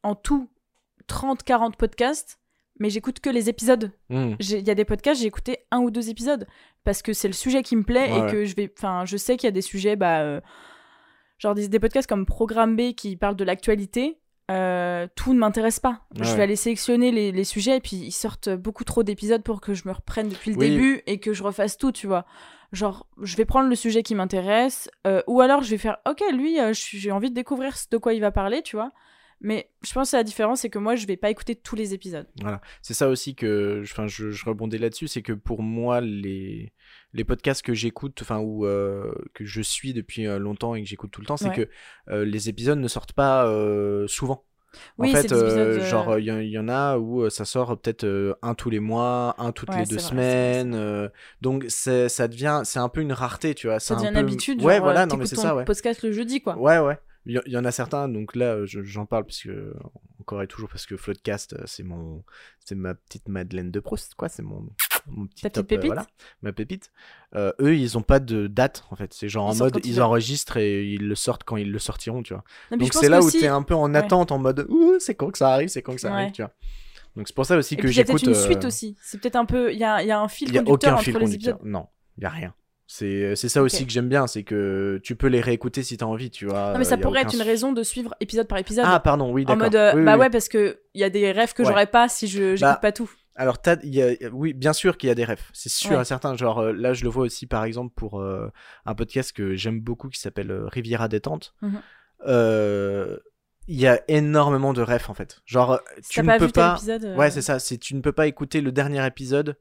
[0.02, 0.48] en tout
[1.08, 2.38] 30-40 podcasts,
[2.78, 3.90] mais j'écoute que les épisodes.
[4.10, 4.34] Hmm.
[4.40, 6.46] Il y a des podcasts, j'ai écouté un ou deux épisodes
[6.84, 8.72] parce que c'est le sujet qui me plaît Ouais, et que je vais.
[8.76, 10.40] Enfin, je sais qu'il y a des sujets, bah, euh,
[11.38, 14.18] genre des, des podcasts comme Programme B qui parlent de l'actualité.
[14.50, 16.02] euh, tout ne m'intéresse pas.
[16.20, 19.60] Je vais aller sélectionner les, les sujets et puis ils sortent beaucoup trop d'épisodes pour
[19.60, 20.70] que je me reprenne depuis le Oui.
[20.70, 22.24] début et que je refasse tout, tu vois.
[22.72, 26.22] Genre, je vais prendre le sujet qui m'intéresse euh, ou alors je vais faire, ok,
[26.32, 28.92] lui, j'ai envie de découvrir de quoi il va parler, tu vois.
[29.40, 31.92] Mais je pense que la différence, c'est que moi, je vais pas écouter tous les
[31.94, 32.26] épisodes.
[32.40, 36.72] Voilà, c'est ça aussi que, enfin, je, je rebondais là-dessus, c'est que pour moi, les,
[37.12, 40.88] les podcasts que j'écoute, enfin, ou euh, que je suis depuis euh, longtemps et que
[40.88, 41.54] j'écoute tout le temps, c'est Ouais.
[41.54, 41.68] que
[42.10, 44.44] euh, les épisodes ne sortent pas euh, souvent.
[44.98, 47.30] Oui, en c'est fait, des épisodes, genre, il y, en- il y en a où
[47.30, 51.10] ça sort peut-être un tous les mois, un toutes Ouais, les deux vrai, semaines.
[51.40, 53.80] donc, c'est, ça devient, c'est un peu une rareté, tu vois.
[53.80, 54.62] Ça c'est devient un une habitude.
[54.62, 55.64] Ouais, genre, voilà, non, mais c'est ça, ouais.
[55.64, 56.58] podcast le jeudi, quoi.
[56.58, 56.98] Ouais, ouais.
[57.28, 59.74] Il y, en a certains, donc là, je- j'en parle parce que,
[60.20, 62.22] encore et toujours, parce que Floodcast, euh, c'est mon,
[62.64, 64.28] c'est ma petite Madeleine de Proust, quoi.
[64.28, 64.68] C'est mon,
[65.08, 65.86] mon petit Ta top, petite euh, pépite?
[65.88, 66.06] Voilà,
[66.42, 66.92] ma pépite.
[67.34, 69.12] Euh, eux, ils ont pas de date, en fait.
[69.12, 72.22] C'est genre Ils en mode, ils enregistrent et ils le sortent quand ils le sortiront,
[72.22, 72.44] tu vois.
[72.70, 73.98] Non, Donc c'est là où qu'aussi- t'es un peu en Ouais.
[73.98, 76.14] attente, en mode, ouh, c'est quand que ça arrive, c'est quand que ça Ouais.
[76.14, 76.52] arrive, tu vois.
[77.16, 78.36] Donc c'est pour ça aussi Et que puis il y a peut-être j'écoute.
[78.36, 78.94] une suite euh, aussi.
[79.02, 79.72] C'est peut-être un peu.
[79.72, 81.20] Il y a, y a un fil Il y a conducteur aucun entre fil les
[81.20, 81.54] conducteur.
[81.56, 81.70] épisodes.
[81.72, 82.54] Non, il y a rien.
[82.88, 86.06] C'est c'est ça aussi que j'aime bien, c'est que tu peux les réécouter si t'as
[86.06, 86.72] envie, tu vois.
[86.72, 88.84] Non, mais ça euh, pourrait être une raison de suivre épisode par épisode.
[88.86, 89.62] Ah, pardon, oui, en d'accord.
[89.64, 89.74] mode.
[89.74, 91.68] euh, Oui, bah oui, ouais, parce que il y a des rêves que Ouais.
[91.68, 93.10] j'aurais pas si je Bah, pas tout.
[93.34, 96.02] Alors, y a, oui, bien sûr qu'il y a des refs, c'est sûr Ouais.
[96.02, 96.36] et certain.
[96.36, 98.48] Genre, euh, là, je le vois aussi, par exemple, pour euh,
[98.86, 101.54] un podcast que j'aime beaucoup qui s'appelle euh, Riviera Détente.
[102.26, 103.18] Euh,
[103.68, 105.40] Il y a énormément de refs, en fait.
[105.44, 106.78] Genre, Si tu ne pas peux pas.
[106.88, 107.58] euh, Ouais, c'est ça.
[107.58, 109.54] C'est tu ne peux pas écouter le dernier épisode euh,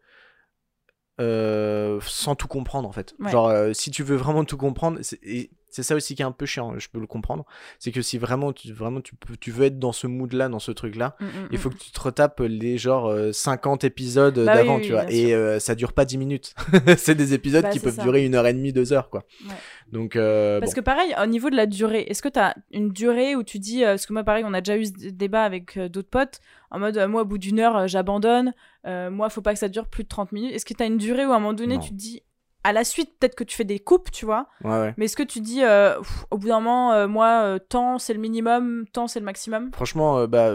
[2.01, 3.15] sans tout comprendre en fait.
[3.19, 3.31] Ouais.
[3.31, 6.25] Genre euh, si tu veux vraiment tout comprendre, c'est et c'est ça aussi qui est
[6.25, 6.79] un peu chiant.
[6.79, 7.43] Je peux le comprendre.
[7.79, 10.59] C'est que si vraiment tu vraiment tu tu veux être dans ce mood là, dans
[10.59, 11.73] ce truc là, mm, mm, il faut mm.
[11.73, 15.11] que tu te retapes les genre euh, 50 épisodes Bah oui, d'avant, oui, tu vois.
[15.11, 16.55] Et euh, ça dure pas 10 minutes.
[16.97, 18.03] c'est des épisodes Bah, qui peuvent ça.
[18.03, 19.25] durer une heure et demie, deux heures quoi.
[19.45, 19.53] Ouais.
[19.91, 20.81] Donc euh, Parce bon.
[20.81, 23.83] que pareil, au niveau de la durée, est-ce que t'as une durée où tu dis,
[23.83, 26.39] euh, parce que moi pareil, on a déjà eu ce débat avec euh, d'autres potes,
[26.71, 28.53] en mode, euh, moi au bout d'une heure, euh, j'abandonne,
[28.87, 30.53] euh, moi faut pas que ça dure plus de 30 minutes.
[30.53, 31.81] Est-ce que t'as une durée où à un moment donné, Non.
[31.81, 32.21] tu te dis,
[32.65, 34.93] à la suite, peut-être que tu fais des coupes, tu vois, ouais ouais.
[34.97, 37.99] mais est-ce que tu dis, euh, pff, au bout d'un moment, euh, moi, euh, temps
[37.99, 39.71] c'est le minimum, temps c'est le maximum?
[39.71, 40.51] Franchement, bah,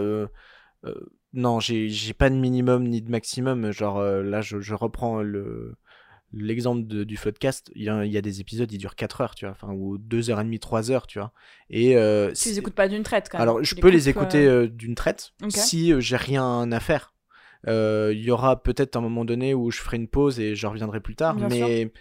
[1.33, 3.71] non, j'ai pas de minimum ni de maximum.
[3.71, 5.73] Genre, là, je, je reprends le
[6.33, 7.71] l'exemple du podcast.
[7.75, 9.73] Il y, a, il y a des épisodes, ils durent 4 heures, tu vois, enfin,
[9.73, 11.31] ou 2h30, 3 heures, tu vois.
[11.69, 11.93] Et
[12.35, 13.43] Tu les écoutes pas d'une traite quand même.
[13.47, 17.13] alors, je peux les écouter d'une traite si j'ai rien à faire.
[17.67, 20.65] Euh, Il y aura peut-être un moment donné où je ferai une pause et je
[20.67, 21.91] reviendrai plus tard, Bien mais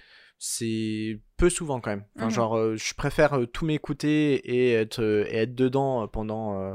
[0.43, 2.05] c'est peu souvent quand même.
[2.17, 2.31] Enfin, Mhm.
[2.33, 6.75] genre, euh, je préfère euh, tout m'écouter et être, euh, et être dedans pendant,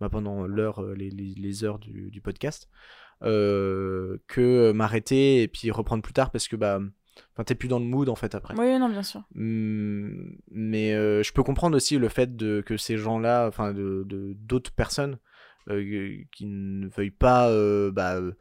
[0.00, 2.70] bah, pendant l'heure, les, les, les heures du, du podcast,
[3.20, 6.80] que m'arrêter et puis reprendre plus tard parce que bah,
[7.34, 8.54] enfin, t'es plus dans le mood en fait après.
[8.58, 9.22] Oui, non, bien sûr.
[9.34, 10.92] Mm, mais
[11.22, 14.06] je peux comprendre aussi le fait de, que ces gens-là, enfin de
[14.38, 15.18] d'autres personnes
[15.66, 18.32] qui ne veuillent pas, euh, bah, euh,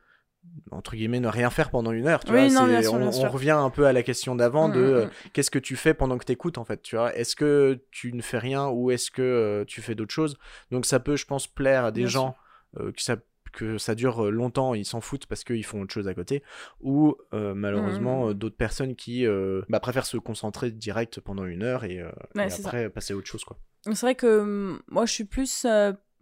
[0.71, 2.23] entre guillemets, ne rien faire pendant une heure.
[2.23, 4.79] Tu Oui, vois, non, sûr, on, revient un peu à la question d'avant Mm, de
[4.79, 5.09] mm, euh, mm.
[5.33, 6.81] qu'est-ce que tu fais pendant que t'écoutes en fait.
[6.81, 10.13] Tu vois, est-ce que tu ne fais rien ou est-ce que euh, tu fais d'autres
[10.13, 10.37] choses?
[10.71, 12.35] Donc ça peut, je pense, plaire à des Bien gens
[12.79, 13.17] euh, que ça
[13.51, 16.41] que ça dure euh, longtemps, ils s'en foutent parce qu'ils font autre chose à côté,
[16.79, 21.61] ou euh, malheureusement euh, d'autres personnes qui euh, bah, préfèrent se concentrer direct pendant une
[21.61, 23.57] heure et, euh, Ouais, et c'est après passer à autre chose quoi.
[23.83, 25.65] C'est vrai que moi, je suis plus.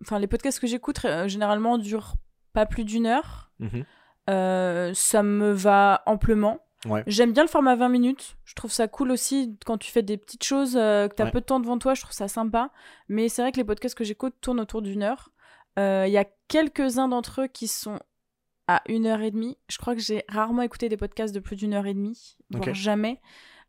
[0.01, 2.13] Enfin, les podcasts que j'écoute, euh, généralement, durent
[2.53, 3.51] pas plus d'une heure.
[3.59, 3.85] Mhm.
[4.29, 6.59] Euh, ça me va amplement.
[6.85, 7.03] Ouais.
[7.07, 8.37] J'aime bien le format 20 minutes.
[8.45, 11.25] Je trouve ça cool aussi quand tu fais des petites choses, euh, que tu as
[11.25, 11.31] Ouais.
[11.31, 11.93] peu de temps devant toi.
[11.93, 12.71] Je trouve ça sympa.
[13.09, 15.29] Mais c'est vrai que les podcasts que j'écoute tournent autour d'une heure.
[15.77, 17.99] Euh, Il y a quelques-uns d'entre eux qui sont
[18.67, 19.57] à une heure et demie.
[19.67, 22.73] Je crois que j'ai rarement écouté des podcasts de plus d'une heure et demie, voire
[22.73, 23.19] jamais.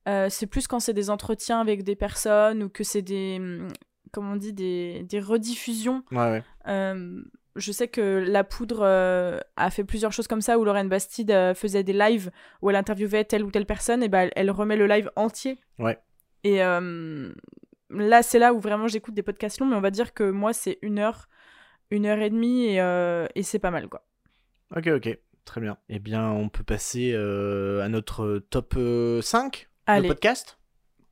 [0.09, 3.69] Euh, c'est plus quand c'est des entretiens avec des personnes ou que c'est des, hum,
[4.13, 6.03] comment on dit, des, des rediffusions.
[6.11, 6.43] Ouais, ouais.
[6.69, 7.23] Euh,
[7.57, 11.31] je sais que La Poudre euh, a fait plusieurs choses comme ça où Lorraine Bastide
[11.31, 12.31] euh, faisait des lives
[12.63, 15.59] où elle interviewait telle ou telle personne et ben elle, elle remet le live entier.
[15.79, 15.99] Ouais.
[16.45, 16.63] Et
[17.91, 20.53] là, c'est là où vraiment j'écoute des podcasts longs, mais on va dire que moi,
[20.53, 21.29] c'est une heure,
[21.91, 24.05] une heure et demie et, euh, et c'est pas mal quoi.
[24.77, 25.19] Ok, ok.
[25.45, 25.79] Très bien.
[25.89, 30.59] Eh bien, on peut passer euh, à notre top euh, 5 de podcast.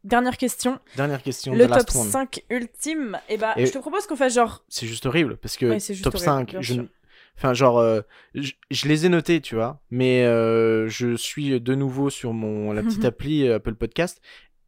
[0.09, 0.79] Dernière question.
[0.97, 1.55] Dernière question.
[1.55, 2.09] Le top one.
[2.11, 3.19] 5 ultime.
[3.29, 4.65] Et bah, Et- je te propose qu'on fasse genre.
[4.69, 6.85] C'est juste horrible parce que Ouais, top horrible, 5, bien je sûr.
[7.37, 8.01] Enfin, genre, euh,
[8.35, 12.73] je, je les ai notés, tu vois, mais euh, je suis de nouveau sur mon
[12.73, 14.21] la petite appli euh, Apple Podcast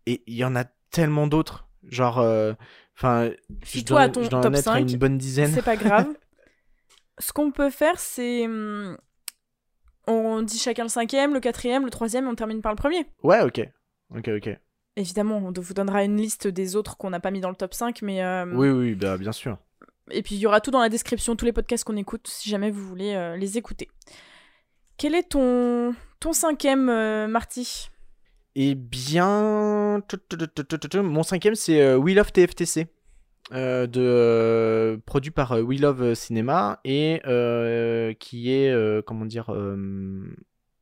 [0.06, 1.66] et il y en a tellement d'autres.
[1.88, 2.52] Genre, euh,
[2.96, 3.30] enfin,
[3.64, 4.88] je dois, à ton je dois en top être à 5.
[4.92, 5.50] une bonne dizaine.
[5.52, 6.06] C'est pas grave.
[7.18, 8.44] Ce qu'on peut faire, c'est.
[8.46, 8.96] hum,
[10.06, 13.04] On dit chacun le cinquième, le quatrième, le troisième, et on termine par le premier.
[13.22, 13.60] Ouais, ok.
[14.16, 14.58] Ok, ok.
[15.00, 17.72] Évidemment, on vous donnera une liste des autres qu'on n'a pas mis dans le top
[17.74, 18.22] 5, mais.
[18.22, 19.56] euh, Oui, oui, bah, bien sûr.
[20.10, 22.50] Et puis il y aura tout dans la description, tous les podcasts qu'on écoute, si
[22.50, 23.88] jamais vous voulez euh, les écouter.
[24.98, 27.88] Quel est ton, ton cinquième, euh, Marty?
[28.56, 30.02] Eh bien,
[30.94, 32.88] mon cinquième, c'est euh, We Love TFTC,
[33.52, 39.24] euh, de, euh, produit par euh, We Love Cinema et euh, qui est, euh, comment
[39.24, 40.34] dire, euh,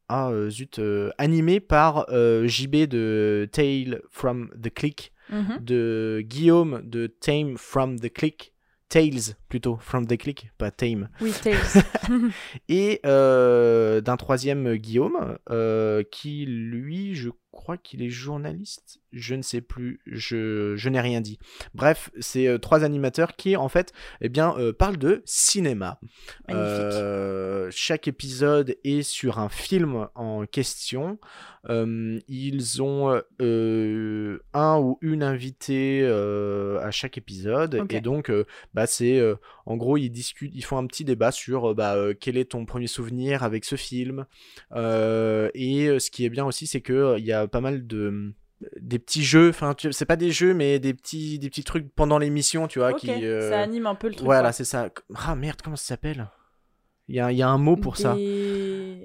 [0.09, 5.59] ah euh, zut, euh, animé par euh, JB de Tale from the Click, Mhm.
[5.63, 8.55] de Guillaume de Tame from the Click,
[8.89, 11.59] Tales plutôt, from the Click, pas Tame, Oui, Tales.
[12.71, 19.43] et euh, d'un troisième Guillaume, euh, qui lui, je crois qu'il est journaliste, je ne
[19.43, 21.39] sais plus, je, je n'ai rien dit.
[21.75, 25.99] Bref, c'est euh, trois animateurs qui, en fait, eh bien, euh, parlent de cinéma.
[26.51, 31.19] Euh, chaque épisode est sur un film en question.
[31.69, 37.85] Ils ont un ou une invitée à chaque épisode.
[37.91, 38.33] Et donc,
[38.73, 39.21] bah, c'est
[39.67, 42.87] en gros, ils discutent, ils font un petit débat sur bah, quel est ton premier
[42.87, 44.25] souvenir avec ce film.
[44.75, 48.33] Et ce qui est bien aussi, c'est que euh, il y a pas mal de
[48.81, 52.19] des petits jeux, enfin c'est pas des jeux mais des petits des petits trucs pendant
[52.19, 54.25] l'émission, tu vois qui euh, ça anime un peu le truc.
[54.25, 54.91] voilà, c'est ça.
[55.15, 56.29] Ah merde, comment ça s'appelle?
[57.07, 58.17] Il y a, y a un mot pour ça.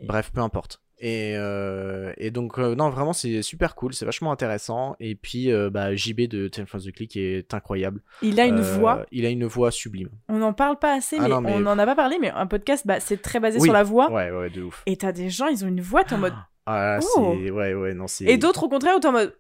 [0.04, 0.82] Bref, peu importe.
[1.00, 4.96] Et, euh, et donc, euh, non, vraiment, c'est super cool, c'est vachement intéressant.
[5.00, 8.02] Et puis, bah, JB de Ten the Click est incroyable.
[8.22, 9.06] Il a une voix.
[9.12, 10.10] Il a une voix sublime.
[10.30, 12.30] On n'en parle pas assez, Ah mais, non, mais- on n'en a pas parlé, mais
[12.32, 14.12] un podcast, bah, c'est très basé Oui, sur la voix.
[14.12, 14.82] Ouais, ouais, de ouf.
[14.86, 16.34] Et t'as des gens, ils ont une voix, t'es en mode.
[16.66, 17.36] Ah, Oh.
[17.44, 17.52] c'est.
[17.52, 18.26] Ouais, ouais, non, c'est.
[18.26, 19.36] Et d'autres, au contraire, où t'es en mode.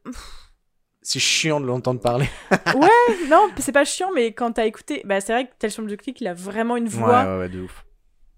[1.01, 2.27] C'est chiant de l'entendre parler.
[3.29, 5.01] Non, c'est pas chiant, mais quand t'as écouté.
[5.05, 7.37] Bah, c'est vrai que Tel Chambre de Click, il a vraiment une voix Ouais, ouais,
[7.39, 7.85] ouais, de ouf.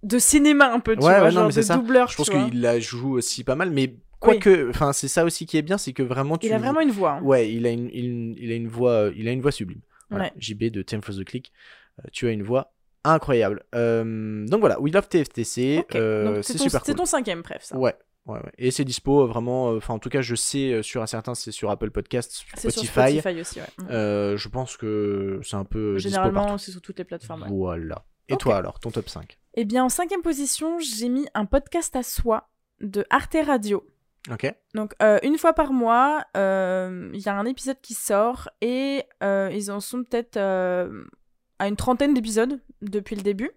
[0.03, 1.75] de cinéma un peu, tu Ouais, vois, ouais, non, genre c'est de ça.
[1.75, 2.07] doubleur.
[2.09, 4.69] Je pense qu'il la joue aussi pas mal, mais quoique.
[4.69, 6.47] Enfin, c'est ça aussi qui est bien, c'est que vraiment tu.
[6.47, 7.13] Il a vraiment une voix.
[7.13, 7.21] hein.
[7.21, 9.81] Ouais, il a une, il, il a une voix, euh, il a une voix sublime.
[10.09, 10.31] Voilà, Ouais.
[10.37, 11.51] JB de Time for the Click,
[11.99, 12.71] euh, tu as une voix
[13.03, 13.63] incroyable.
[13.75, 17.77] Euh, donc voilà, We Love TFTC, euh, c'est super C'est ton cinquième, bref, ça.
[17.77, 17.95] Ouais,
[18.25, 18.51] ouais, ouais.
[18.57, 21.07] Et c'est dispo euh, vraiment, euh, enfin en tout cas je sais euh, sur un
[21.07, 23.19] certain, c'est sur Apple Podcasts, C'est sur Spotify.
[23.19, 23.67] Spotify aussi, ouais.
[23.79, 23.87] Mhm.
[23.91, 27.45] Euh, je pense que c'est un peu Généralement, c'est sur toutes les plateformes.
[27.49, 28.05] Voilà.
[28.27, 31.95] Et toi alors, ton top 5 Eh bien, en cinquième position, j'ai mis un podcast
[31.95, 32.49] à soi
[32.81, 33.87] de Arte Radio.
[34.31, 34.51] Ok.
[34.73, 39.79] Donc, une fois par mois, il y a un épisode qui sort et ils en
[39.79, 43.51] sont peut-être à une trentaine d'épisodes depuis le début.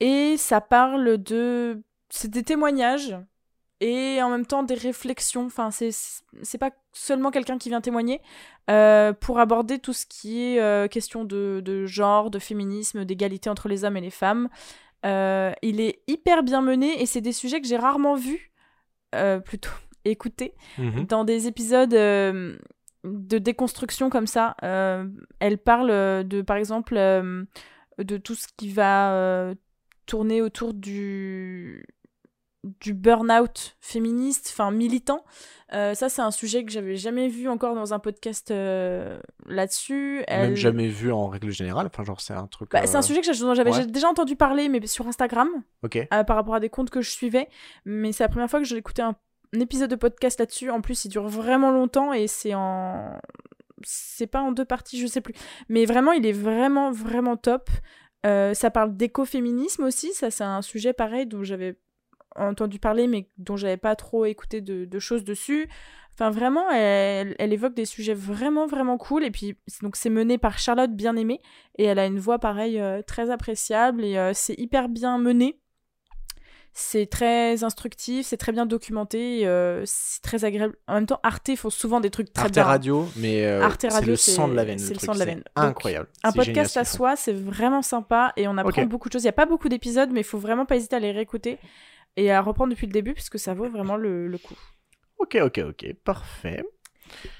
[0.00, 1.82] Et ça parle de.
[2.08, 3.16] C'est des témoignages
[3.80, 5.46] et en même temps des réflexions.
[5.46, 5.90] Enfin, c'est
[6.42, 8.20] c'est pas seulement quelqu'un qui vient témoigner
[8.70, 13.50] euh, pour aborder tout ce qui est euh, question de, de genre, de féminisme, d'égalité
[13.50, 14.48] entre les hommes et les femmes.
[15.04, 18.50] Euh, il est hyper bien mené et c'est des sujets que j'ai rarement vus,
[19.44, 19.70] plutôt
[20.04, 21.04] écoutés, Mhm.
[21.06, 22.58] dans des épisodes de
[23.38, 24.56] déconstruction comme ça.
[25.40, 29.54] Elle parle de, par exemple, de tout ce qui va
[30.06, 31.84] tourner autour du
[32.80, 35.24] du burn-out féministe, enfin militant.
[35.72, 40.24] Euh, ça, c'est un sujet que j'avais jamais vu encore dans un podcast euh, là-dessus.
[40.28, 41.86] Même jamais vu en règle générale.
[41.86, 42.70] Enfin genre c'est un truc.
[42.70, 43.86] Bah, C'est un euh, sujet que j'avais ouais.
[43.86, 45.48] déjà entendu parler, mais sur Instagram
[45.82, 46.06] Ok.
[46.08, 47.48] par rapport à des comptes que je suivais.
[47.84, 49.16] Mais c'est la première fois que j'ai écouté un,
[49.54, 50.70] un épisode de podcast là-dessus.
[50.70, 53.18] En plus, il dure vraiment longtemps et c'est en.
[53.82, 55.34] C'est pas en deux parties, je sais plus.
[55.68, 57.68] Mais vraiment, il est vraiment, vraiment top.
[58.24, 60.12] Ça parle d'écoféminisme aussi.
[60.12, 61.76] Ça, c'est un sujet pareil dont j'avais
[62.34, 65.68] entendu parler, mais dont j'avais pas trop écouté de, de choses dessus.
[66.14, 69.22] Enfin, vraiment, elle, elle évoque des sujets vraiment, vraiment cool.
[69.22, 71.42] Et puis, donc, c'est mené par Charlotte Bien-Aimée.
[71.76, 74.02] Et elle a une voix, pareil, euh, très appréciable.
[74.02, 75.60] Et euh, c'est hyper bien mené.
[76.78, 79.46] C'est très instructif, c'est très bien documenté.
[79.46, 80.76] euh, c'est très agréable.
[80.86, 82.64] En même temps, Arte font souvent des trucs très Arte bien.
[82.64, 84.78] Radio, mais Arte c'est Radio, le c'est- sang de la veine.
[84.78, 85.42] c'est le sang de la veine.
[85.56, 86.08] Donc, Incroyable.
[86.22, 89.22] Un génial podcast à soi, c'est vraiment sympa et on apprend beaucoup de choses.
[89.22, 91.58] Il n'y a pas beaucoup d'épisodes, mais il faut vraiment pas hésiter à les réécouter
[92.16, 94.56] et à reprendre depuis le début puisque ça vaut vraiment le, le coup.
[95.18, 96.62] Ok, ok, ok, parfait.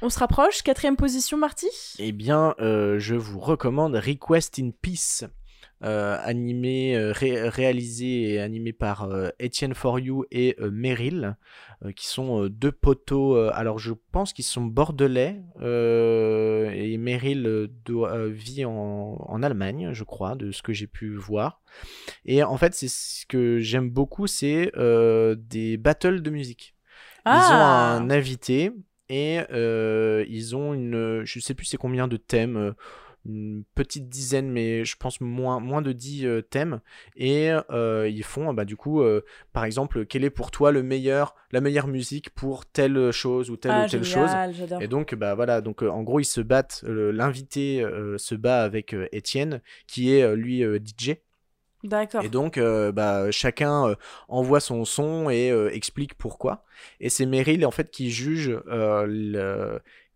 [0.01, 1.67] On se rapproche, quatrième position, Marty?
[1.99, 5.25] Eh bien, euh, je vous recommande Request in Peace,
[5.83, 11.37] animé, euh, ré- réalisé et animé par euh, Etienne For You et euh, Meryl,
[11.85, 13.37] euh, qui sont euh, deux poteaux.
[13.37, 18.73] euh, alors, je pense qu'ils sont bordelais euh, et Meryl euh, doit- euh, vit en,
[19.19, 21.61] en Allemagne, je crois, de ce que j'ai pu voir.
[22.25, 26.75] Et en fait, c'est ce que j'aime beaucoup, c'est euh, des battles de musique.
[27.27, 27.99] Ils ont Ah.
[28.01, 28.71] un invité
[29.09, 31.23] et euh, ils ont une.
[31.25, 32.75] Je sais plus c'est combien de thèmes.
[33.27, 36.81] Une petite dizaine, mais je pense moins, moins de 10 euh, thèmes.
[37.17, 40.83] Et euh, ils font, bah, du coup, euh, par exemple, quelle est pour toi le
[40.83, 44.31] meilleur, la meilleure musique pour telle chose ou telle Ah, ou telle chose?
[44.53, 44.83] génial.
[44.83, 46.85] Et donc, bah voilà, donc euh, en gros, ils se battent.
[46.87, 47.85] L'invité
[48.17, 51.17] se bat avec Étienne, qui est lui DJ.
[51.87, 52.25] D'accord.
[52.25, 53.95] Et donc, euh, bah, chacun euh,
[54.29, 56.65] envoie son son et euh, explique pourquoi.
[57.01, 58.59] Et c'est Meryl en fait qui juge,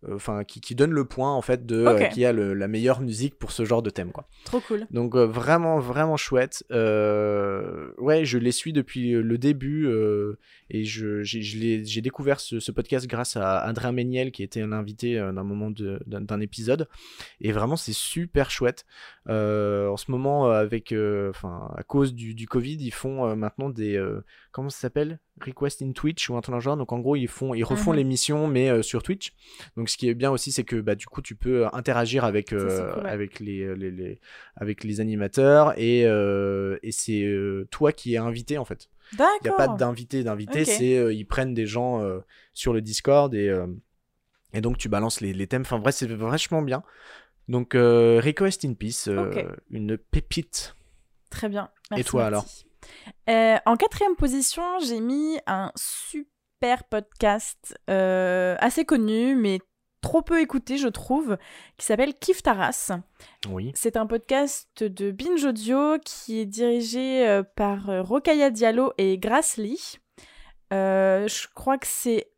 [0.08, 2.68] euh, enfin qui, qui donne le point en fait de euh, qui a le- la
[2.68, 4.26] meilleure musique pour ce genre de thème quoi.
[4.44, 4.86] Trop cool.
[4.90, 6.64] Donc euh, vraiment vraiment chouette.
[7.98, 9.88] Ouais, je les suis depuis le début
[10.70, 15.18] et je j'ai découvert ce, ce podcast grâce à Adrien Méniel qui était un invité
[15.18, 15.70] euh, d'un moment
[16.06, 16.88] d'un épisode
[17.40, 18.84] et vraiment c'est super chouette.
[19.28, 20.92] En ce moment avec
[21.30, 23.98] enfin à cause du, du Covid ils font maintenant des
[24.52, 27.16] comment ça s'appelle request in Twitch ou un truc dans le genre donc en gros
[27.16, 27.96] ils font ils refont Mhm.
[27.98, 29.32] l'émission mais euh, sur Twitch
[29.76, 32.52] donc ce qui est bien aussi c'est que bah du coup tu peux interagir avec
[32.52, 33.08] euh, cool, ouais.
[33.10, 34.20] avec les, les, les-
[34.56, 39.16] avec les animateurs et, euh, et c'est euh, toi qui es invité en fait il
[39.44, 39.76] n'y a pas D'accord.
[39.76, 42.20] d'invité d'invité c'est euh, ils prennent des gens euh,
[42.52, 43.66] sur le Discord et euh,
[44.52, 46.82] et donc tu balances les, les thèmes enfin vrai c'est vachement bien
[47.48, 50.74] donc euh, Request in Peace euh, une pépite
[51.30, 51.70] Très bien.
[51.92, 52.66] Merci, toi, Marty.
[53.28, 59.60] Euh, En quatrième position, j'ai mis un super podcast euh, assez connu, mais
[60.00, 61.36] trop peu écouté, je trouve,
[61.76, 62.92] qui s'appelle Kif Taras.
[63.48, 69.18] oui C'est un podcast de Binge Audio qui est dirigé euh, par Rokaya Diallo et
[69.18, 69.98] Grace Lee.
[70.72, 72.32] Euh, je crois que c'est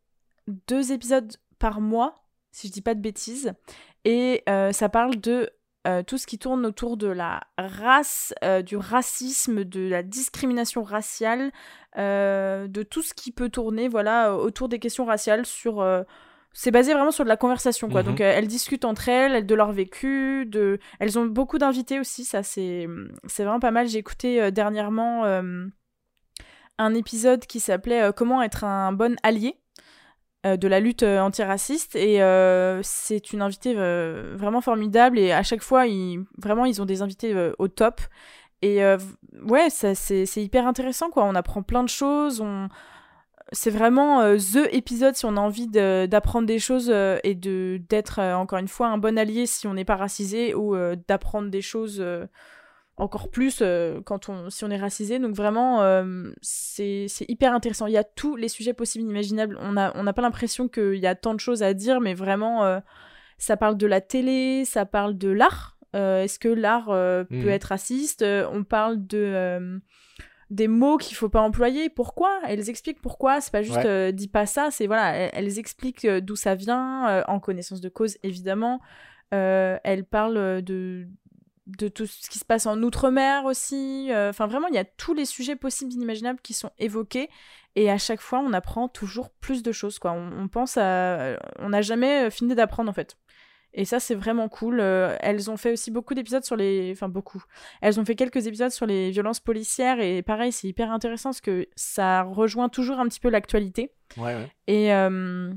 [0.47, 2.15] deux épisodes par mois,
[2.51, 3.53] si je dis pas de bêtises.
[4.05, 5.49] Et euh, ça parle de
[5.85, 10.81] euh, tout ce qui tourne autour de la race, euh, du racisme, de la discrimination
[10.83, 11.51] raciale,
[11.97, 15.85] euh, de tout ce qui peut tourner voilà, autour des questions raciales sur...
[16.53, 18.01] c'est basé vraiment sur de la conversation, quoi.
[18.01, 18.07] Mhm.
[18.07, 20.79] Donc, euh, elles discutent entre elles, elles- de leur vécu, de...
[20.99, 22.87] Elles ont beaucoup d'invités aussi, ça, c'est
[23.27, 23.87] c'est vraiment pas mal.
[23.87, 25.25] J'ai écouté dernièrement
[26.77, 29.57] un épisode qui s'appelait Comment être un bon allié
[30.43, 35.41] de la lutte euh, antiraciste et euh, c'est une invitée euh, vraiment formidable et à
[35.41, 38.01] chaque fois ils, vraiment ils ont des invités euh, au top
[38.61, 38.97] et euh,
[39.45, 41.23] ouais ça, c'est hyper intéressant quoi.
[41.23, 42.67] On apprend plein de choses on
[43.51, 47.79] c'est vraiment euh, the épisode si on a envie d'apprendre des choses euh, et de
[47.87, 50.95] d'être euh, encore une fois un bon allié si on n'est pas racisé ou euh,
[51.07, 52.25] d'apprendre des choses euh,
[52.97, 55.17] encore plus euh, quand on si on est racisé.
[55.19, 57.87] Donc vraiment euh, c'est hyper intéressant.
[57.87, 59.57] Il y a tous les sujets possibles imaginables.
[59.61, 62.13] On a on n'a pas l'impression qu'il y a tant de choses à dire mais
[62.13, 62.79] vraiment euh,
[63.37, 65.77] ça parle de la télé ça parle de l'art.
[65.95, 67.49] Euh, est-ce que l'art peut Mhm.
[67.49, 68.23] être raciste?
[68.23, 69.79] On parle de
[70.49, 71.89] des mots qu'il faut pas employer.
[71.89, 72.39] Pourquoi?
[72.47, 73.41] Elles expliquent pourquoi.
[73.41, 73.87] C'est pas juste Ouais.
[73.87, 74.69] euh, dis pas ça.
[74.69, 78.79] C'est voilà elles, elles expliquent d'où ça vient euh, en connaissance de cause évidemment.
[79.33, 81.07] Euh, elles parlent de
[81.67, 84.11] de tout ce qui se passe en outre-mer aussi.
[84.11, 87.29] Euh, Enfin, vraiment, il y a tous les sujets possibles, inimaginables qui sont évoqués.
[87.75, 89.97] Et à chaque fois, on apprend toujours plus de choses.
[89.99, 90.11] Quoi.
[90.11, 91.37] On, on pense à.
[91.59, 93.17] On n'a jamais euh, fini d'apprendre, en fait.
[93.75, 94.79] Et ça, c'est vraiment cool.
[94.79, 96.91] Euh, elles ont fait aussi beaucoup d'épisodes sur les.
[96.91, 97.43] Enfin, beaucoup.
[97.81, 99.99] Elles ont fait quelques épisodes sur les violences policières.
[99.99, 103.91] Et pareil, c'est hyper intéressant parce que ça rejoint toujours un petit peu l'actualité.
[104.17, 105.51] ouais ouais Et euh,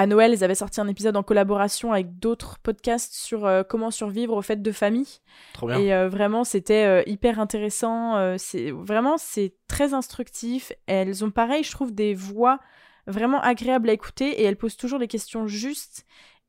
[0.00, 3.90] à Noël, ils avaient sorti un épisode en collaboration avec d'autres podcasts sur euh, comment
[3.90, 5.20] survivre aux fêtes de famille.
[5.52, 8.38] trop bien Et euh, vraiment, c'était euh, hyper intéressant.
[8.38, 10.72] c'est vraiment, c'est très instructif.
[10.86, 12.60] Elles ont pareil, je trouve, des voix
[13.06, 16.06] vraiment agréables à écouter et elles posent toujours les questions justes.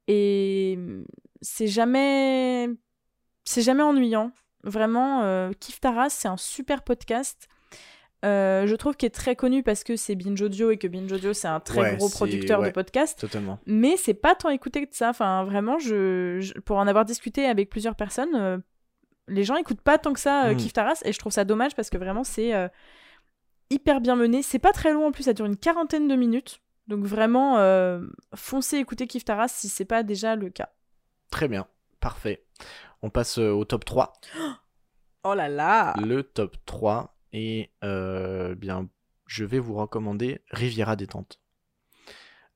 [0.07, 1.03] Et mm,
[1.41, 2.69] c'est jamais,
[3.43, 4.31] c'est jamais ennuyant.
[4.63, 7.49] Vraiment, Kif Taras, c'est un super podcast.
[8.23, 11.11] Euh, je trouve qu'il est très connu parce que c'est Binge Audio et que Binge
[11.11, 12.67] Audio c'est un très Ouais, gros producteur ouais.
[12.67, 13.19] de podcasts.
[13.19, 13.59] Totalement.
[13.65, 15.09] Mais c'est pas tant écouté que ça.
[15.09, 18.57] Enfin, vraiment, je, je- pour en avoir discuté avec plusieurs personnes, euh,
[19.27, 20.57] les gens écoutent pas tant que ça euh, Mm.
[20.57, 22.67] Kif Taras et je trouve ça dommage parce que vraiment c'est euh,
[23.69, 24.41] hyper bien mené.
[24.43, 26.61] C'est pas très long en plus, ça dure une quarantaine de minutes.
[26.87, 27.55] Donc vraiment,
[28.35, 30.69] foncez écouter Kif Taras si c'est pas déjà le cas.
[31.29, 31.65] Très bien.
[32.01, 32.43] Parfait.
[33.01, 34.13] On passe au top 3.
[35.23, 37.15] Oh là là Le top 3.
[37.33, 38.87] Et euh, bien,
[39.27, 41.39] je vais vous recommander Riviera Détente.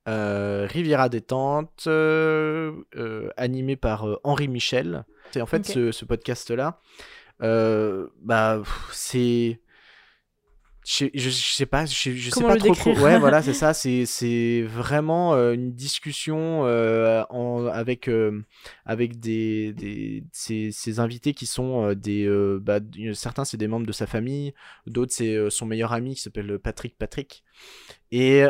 [0.08, 2.82] Euh, Riviera Détente, euh,
[3.36, 5.04] animé par Henri Michel.
[5.32, 6.80] C'est en fait ce, ce podcast-là.
[7.40, 8.62] bah,
[8.92, 9.60] c'est.
[10.88, 12.72] Je, je, je sais pas, je, je sais pas trop.
[12.72, 13.74] décrire Ouais, voilà, c'est ça.
[13.74, 18.44] C'est, c'est vraiment euh, une discussion euh, en, avec, euh,
[18.84, 22.28] avec des, des ces, ces invités qui sont euh, des.
[22.60, 22.78] bah,
[23.14, 24.54] certains, c'est des membres de sa famille,
[24.86, 27.42] d'autres, c'est son meilleur ami qui s'appelle Patrick Patrick.
[28.12, 28.44] Et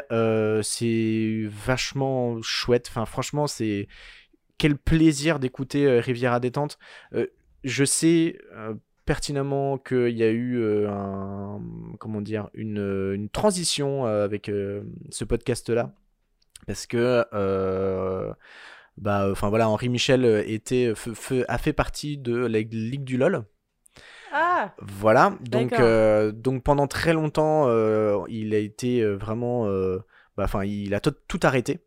[0.62, 2.86] c'est vachement chouette.
[2.90, 3.88] Enfin, franchement, c'est.
[4.58, 6.78] Quel plaisir d'écouter euh, Riviera Détente.
[7.64, 8.74] Je sais euh,
[9.06, 11.62] pertinemment qu'il y a eu euh, un,
[11.98, 14.50] comment dire, une, euh, une transition euh, avec
[15.10, 15.94] ce podcast-là.
[16.66, 17.24] Parce que,
[18.98, 20.92] bah, enfin voilà, Henri Michel était,
[21.48, 23.44] a fait partie de la Ligue du LOL.
[24.32, 26.32] Ah Voilà, donc, euh,
[26.64, 29.66] pendant très longtemps, euh, il a été vraiment.
[29.66, 29.98] euh,
[30.36, 31.80] bah, Enfin, il a tout, tout arrêté.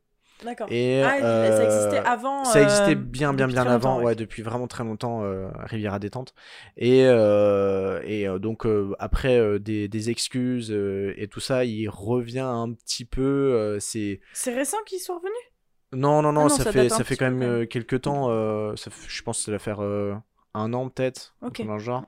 [0.43, 0.67] D'accord.
[0.71, 2.43] Et, Ah, il- ça euh, existait avant.
[2.45, 5.99] ça existait euh, bien, bien, bien longtemps, avant, ouais, depuis vraiment très longtemps, euh, Riviera
[5.99, 6.33] Détente.
[6.77, 11.65] Et, euh, et euh, donc, euh, après euh, des, des excuses euh, et tout ça,
[11.65, 13.21] il revient un petit peu.
[13.21, 15.33] euh, c'est C'est récent qu'ils sont revenus
[15.91, 18.27] Non, non, non, Ah non, ça, ça fait, ça fait quand même euh, quelques temps.
[18.29, 20.13] euh, ça je pense que ça va faire euh,
[20.53, 21.35] un an, peut-être.
[21.65, 22.05] dans le genre.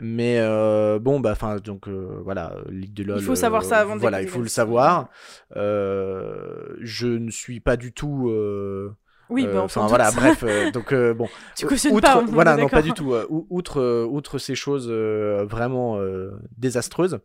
[0.00, 3.18] Mais euh, bon, bah, enfin, donc euh, voilà, Ligue de LoL.
[3.18, 5.08] Il faut savoir ça avant de Voilà, il faut le savoir.
[5.56, 8.28] Euh, je ne suis pas du tout.
[8.28, 8.94] euh,
[9.30, 11.28] Oui, euh, bah, enfin voilà, bref, euh, donc euh, bon.
[11.56, 13.14] Tu outre, pas, voilà, non pas du tout.
[13.14, 17.18] euh, ou- outre, euh, outre ces choses euh, vraiment euh, désastreuses.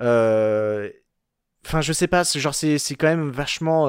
[0.00, 0.90] euh,
[1.66, 3.88] Enfin, je sais pas, genre c'est c'est quand même vachement.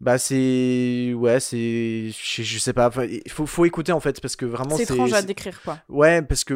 [0.00, 2.88] Bah c'est ouais c'est je, je sais pas.
[3.24, 5.78] Il faut faut écouter en fait parce que vraiment C'est étrange à décrire, quoi.
[5.88, 6.54] Ouais, parce que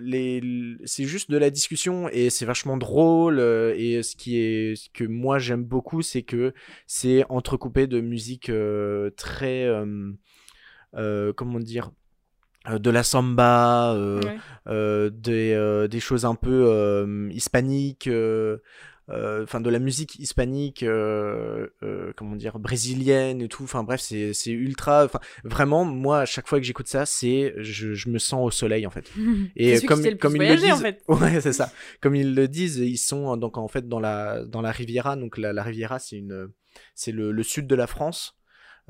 [0.00, 0.42] les,
[0.84, 3.38] c'est juste de la discussion et c'est vachement drôle.
[3.38, 6.52] euh, Et ce qui est, ce que moi j'aime beaucoup, c'est que
[6.88, 10.10] c'est entrecoupé de musique euh, très, euh,
[10.96, 11.92] euh, comment dire,
[12.68, 14.38] de la samba, euh, Ouais.
[14.66, 18.08] euh, des, euh, des choses un peu hispaniques.
[19.10, 23.64] Euh, Enfin, de la musique hispanique, euh, euh, comment dire, brésilienne et tout.
[23.64, 25.04] Enfin, bref, c'est c'est ultra.
[25.04, 28.50] Enfin, vraiment, moi, à chaque fois que j'écoute ça, c'est je, je me sens au
[28.50, 29.10] soleil en fait.
[29.56, 31.02] Et comme, le comme ils le disent, en fait.
[31.08, 31.72] ouais, c'est ça.
[32.00, 35.16] Comme ils le disent, ils sont donc en fait dans la dans la Riviera.
[35.16, 36.50] Donc la, la Riviera, c'est une
[36.94, 38.38] c'est le, le sud de la France,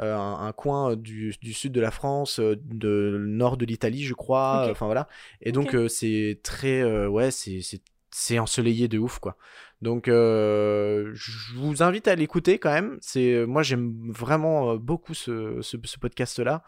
[0.00, 4.02] euh, un, un coin du, du sud de la France, euh, de nord de l'Italie,
[4.02, 4.68] je crois.
[4.70, 5.08] Enfin voilà.
[5.40, 9.36] Et donc c'est très ouais, c'est ensoleillé de ouf quoi.
[9.82, 12.98] Donc euh, je vous invite à l'écouter quand même.
[13.00, 16.62] C'est moi j'aime vraiment euh, beaucoup ce, ce, ce podcast là.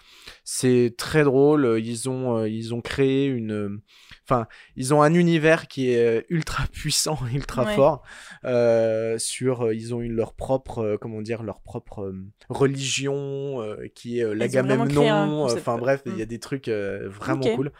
[0.44, 1.78] C'est très drôle.
[1.84, 3.80] Ils ont euh, ils ont créé une
[4.24, 4.46] enfin
[4.76, 7.74] ils ont un univers qui est euh, ultra puissant, ultra Ouais.
[7.74, 8.02] fort.
[8.46, 13.60] Euh, sur euh, ils ont eu leur propre euh, comment dire leur propre euh, religion
[13.62, 15.44] euh, qui est euh, l'agamemnon.
[15.44, 16.18] Enfin bref, il Mm.
[16.18, 17.72] y a des trucs euh, vraiment cool.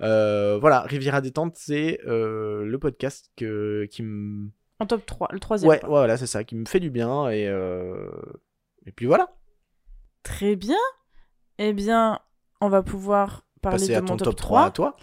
[0.00, 4.48] Euh, voilà, Riviera détente, c'est euh, le podcast que, qui me
[4.82, 5.70] En top 3, le troisième.
[5.70, 8.10] ouais, voilà, c'est ça, qui me fait du bien et euh,
[8.84, 9.32] et puis voilà.
[10.24, 10.74] Très bien.
[11.58, 12.18] Eh bien,
[12.60, 14.58] on va pouvoir parler Passer de à mon ton top, top 3.
[14.58, 14.96] 3 à toi.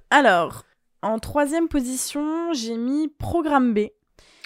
[0.10, 0.64] Alors,
[1.02, 3.88] en troisième position, j'ai mis Programme B.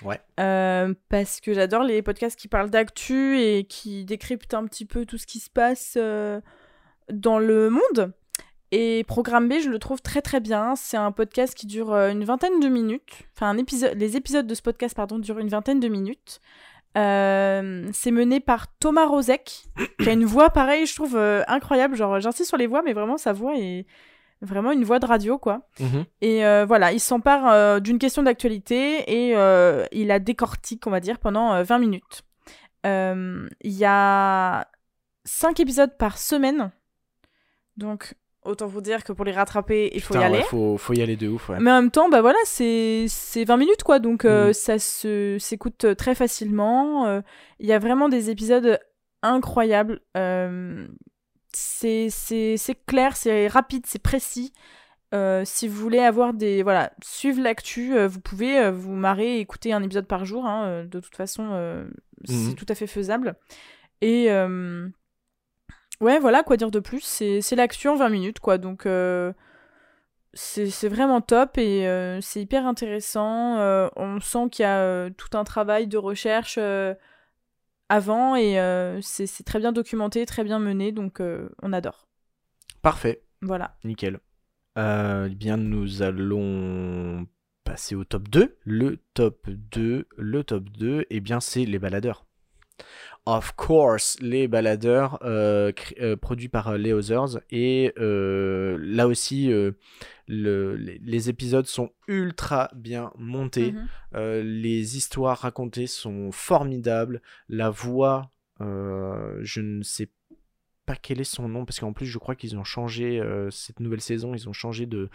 [0.05, 0.19] Ouais.
[0.41, 5.05] Euh, parce que j'adore les podcasts qui parlent d'actu et qui décryptent un petit peu
[5.05, 6.41] tout ce qui se passe euh,
[7.13, 8.15] dans le monde.
[8.73, 10.75] Et Programme B, je le trouve très très bien.
[10.77, 13.29] C'est un podcast qui dure euh, une vingtaine de minutes.
[13.37, 16.41] Enfin, un épisode, les épisodes de ce podcast, pardon, durent une vingtaine de minutes.
[16.97, 19.65] Euh, c'est mené par Thomas Rozek,
[20.01, 21.97] qui a une voix pareille, je trouve euh, incroyable.
[21.97, 23.87] Genre, j'insiste sur les voix, mais vraiment sa voix est
[24.41, 25.69] vraiment une voix de radio, quoi.
[25.79, 26.05] Mhm.
[26.21, 29.35] Et euh, voilà, il s'empare d'une question d'actualité et
[29.93, 32.23] il la décortique, on va dire, pendant euh, 20 minutes.
[32.85, 34.67] Il y a
[35.25, 36.73] 5 épisodes par semaine.
[37.77, 38.15] Donc,
[38.45, 40.37] autant vous dire que pour les rattraper, il faut Putain, y aller.
[40.39, 41.59] ouais, faut, faut y aller de ouf, ouais.
[41.61, 44.53] Mais en même temps, bah voilà, c'est c'est 20 minutes quoi, donc euh, Mhm.
[44.53, 47.07] ça se s'écoute très facilement.
[47.07, 47.21] Euh,
[47.61, 48.79] Il y a vraiment des épisodes
[49.23, 50.01] incroyables.
[50.17, 50.87] Euh,
[51.53, 52.09] c'est
[52.87, 54.53] clair, c'est rapide, c'est précis.
[55.15, 59.37] Euh, si vous voulez avoir des voilà suivre l'actu, euh, vous pouvez euh, vous marrer
[59.37, 60.47] et écouter un épisode par jour.
[60.47, 61.85] hein, euh, de toute façon, euh,
[62.25, 63.35] c'est tout à fait faisable.
[64.01, 64.89] Et euh,
[66.03, 67.01] ouais, voilà quoi dire de plus.
[67.03, 68.59] C'est l'actu en 20 minutes quoi.
[68.59, 69.33] Donc euh,
[70.35, 73.59] c'est vraiment top et euh, c'est hyper intéressant.
[73.59, 76.59] Euh, on sent qu'il y a tout un travail de recherche
[77.89, 80.93] avant et c'est très bien documenté, très bien mené.
[80.93, 81.21] Donc
[81.63, 82.07] on adore.
[82.83, 83.77] Parfait, Voilà.
[83.85, 84.19] nickel.
[84.77, 87.27] Eh bien, nous allons
[87.65, 88.59] passer au top 2.
[88.65, 92.27] Le top 2, le top 2, eh bien, c'est les baladeurs.
[93.25, 95.71] Of course, les baladeurs, euh,
[96.01, 97.41] euh, produits par euh, les Others.
[97.51, 99.49] Et euh, là aussi,
[100.27, 103.75] le- les, les épisodes sont ultra bien montés.
[104.15, 107.23] Euh, les histoires racontées sont formidables.
[107.49, 110.13] La voix, je ne sais pas
[111.01, 114.01] quel est son nom, parce qu'en plus, je crois qu'ils ont changé, euh, cette nouvelle
[114.01, 115.09] saison, ils ont changé de,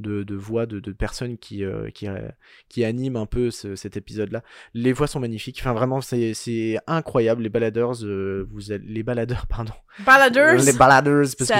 [0.00, 2.28] de, de voix de, de personnes qui, euh, qui, euh,
[2.68, 4.42] qui animent un peu ce- cet épisode-là.
[4.74, 5.58] Les voix sont magnifiques.
[5.60, 7.42] Enfin, vraiment, c'est incroyable.
[7.42, 9.72] Les baladeurs, vous êtes- les baladeurs, pardon.
[10.04, 10.62] Baladers.
[10.64, 11.58] Les baladeurs, parce que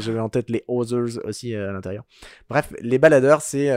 [0.00, 2.04] j'avais en tête les others aussi à l'intérieur.
[2.48, 3.70] Bref, les baladeurs, c'est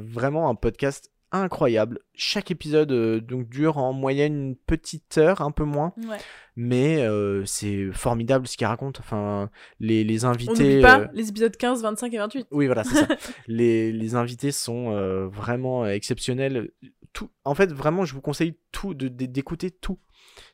[0.00, 2.00] vraiment un podcast incroyable.
[2.14, 6.16] Chaque épisode euh, donc dure en moyenne une petite heure, un peu moins, Ouais.
[6.56, 9.00] mais euh, c'est formidable ce qu'ils racontent.
[9.00, 10.52] Enfin, les, les On invités.
[10.52, 12.46] n'oublie pas euh, les épisodes 15, 25 et 28.
[12.50, 13.08] oui, voilà, c'est ça.
[13.46, 16.70] les, les invités sont vraiment exceptionnels.
[17.12, 19.98] Tout, en fait, vraiment, je vous conseille tout d'écouter tout.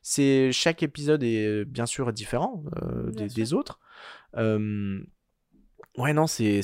[0.02, 2.62] C'est chaque épisode est bien sûr différent
[3.12, 3.36] Bien des, sûr.
[3.36, 3.78] des autres.
[5.96, 6.60] Ouais, non, c'est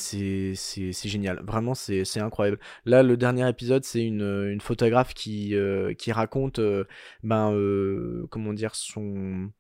[1.05, 1.43] génial.
[1.45, 2.59] Vraiment, c'est incroyable.
[2.85, 6.85] Là, le dernier épisode, c'est une, photographe qui euh, raconte, euh,
[7.22, 9.51] ben, euh, comment dire, son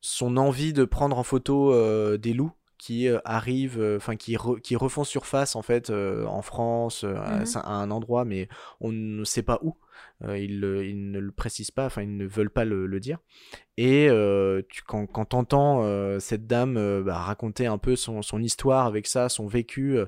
[0.00, 4.60] son envie de prendre en photo des loups qui euh, arrivent, euh, enfin qui, re-
[4.60, 8.48] qui refont surface en fait euh, en France euh, à- à, un endroit, mais
[8.80, 9.76] on ne sait pas où.
[10.24, 13.18] Euh, ils, ils ne le précisent pas, enfin ils ne veulent pas le, le dire.
[13.76, 14.08] Et
[14.68, 19.28] tu, quand, quand t'entends cette dame bah, raconter un peu son, son histoire avec ça,
[19.28, 19.98] son vécu,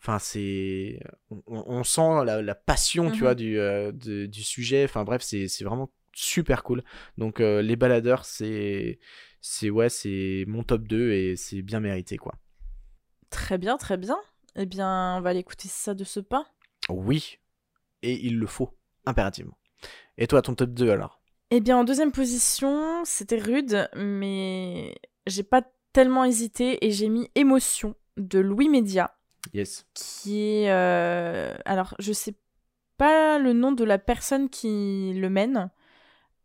[0.00, 1.00] enfin c'est,
[1.46, 3.20] on, sent la, la passion, tu Mhm.
[3.20, 4.84] vois, du, de- du sujet.
[4.84, 6.82] Enfin bref, c'est c'est vraiment super cool.
[7.18, 8.98] Donc les baladeurs, c'est
[9.40, 12.34] c'est ouais, c'est mon top 2 et c'est bien mérité quoi.
[13.30, 14.18] Très bien, très bien.
[14.56, 16.46] Eh bien, on va aller écouter ça de ce pas.
[16.88, 17.38] Oui,
[18.02, 18.70] et il le faut
[19.06, 19.56] impérativement.
[20.18, 21.20] Et toi, ton top 2 alors?
[21.52, 24.94] Eh bien, en deuxième position, c'était rude, mais
[25.26, 25.62] j'ai pas
[25.92, 29.16] tellement hésité et j'ai mis Émotion de Louis Média,
[29.54, 29.86] Yes.
[29.94, 30.70] qui est.
[30.70, 32.34] euh, Alors, je sais
[32.96, 35.70] pas le nom de la personne qui le mène.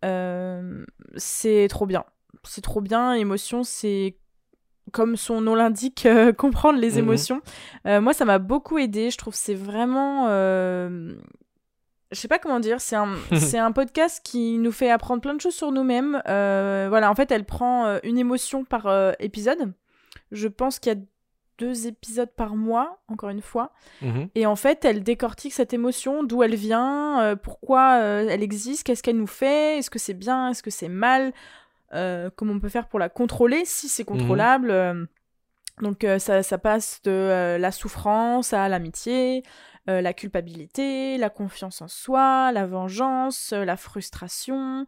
[0.03, 0.85] Euh,
[1.17, 2.05] c'est trop bien.
[2.43, 3.13] C'est trop bien.
[3.13, 4.17] Émotion, c'est
[4.91, 6.97] comme son nom l'indique, euh, comprendre les Mhm.
[6.99, 7.41] émotions.
[7.87, 9.09] Euh, moi, ça m'a beaucoup aidé.
[9.09, 10.25] Je trouve que c'est vraiment.
[10.29, 11.15] euh,
[12.11, 12.79] Je sais pas comment dire.
[12.79, 16.21] C'est un, c'est un podcast qui nous fait apprendre plein de choses sur nous-mêmes.
[16.27, 18.87] Euh, voilà, en fait, elle prend une émotion par
[19.19, 19.73] épisode.
[20.31, 20.99] Je pense qu'il y a
[21.57, 23.71] deux épisodes par mois, encore une fois.
[24.01, 24.27] Mhm.
[24.35, 29.17] Et en fait, elle décortique cette émotion, d'où elle vient, pourquoi elle existe, qu'est-ce qu'elle
[29.17, 31.33] nous fait, est-ce que c'est bien, est-ce que c'est mal,
[31.93, 34.71] euh, comment on peut faire pour la contrôler, si c'est contrôlable.
[34.71, 35.05] euh.
[35.81, 39.43] donc euh, ça, ça passe de la souffrance à l'amitié,
[39.87, 44.85] la culpabilité, la confiance en soi, la vengeance, la frustration,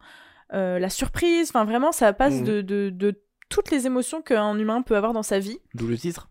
[0.50, 1.50] la surprise.
[1.50, 2.44] Enfin vraiment, ça passe Mhm.
[2.44, 5.96] de, de, de toutes les émotions qu'un humain peut avoir dans sa vie, D'où le
[5.96, 6.28] titre.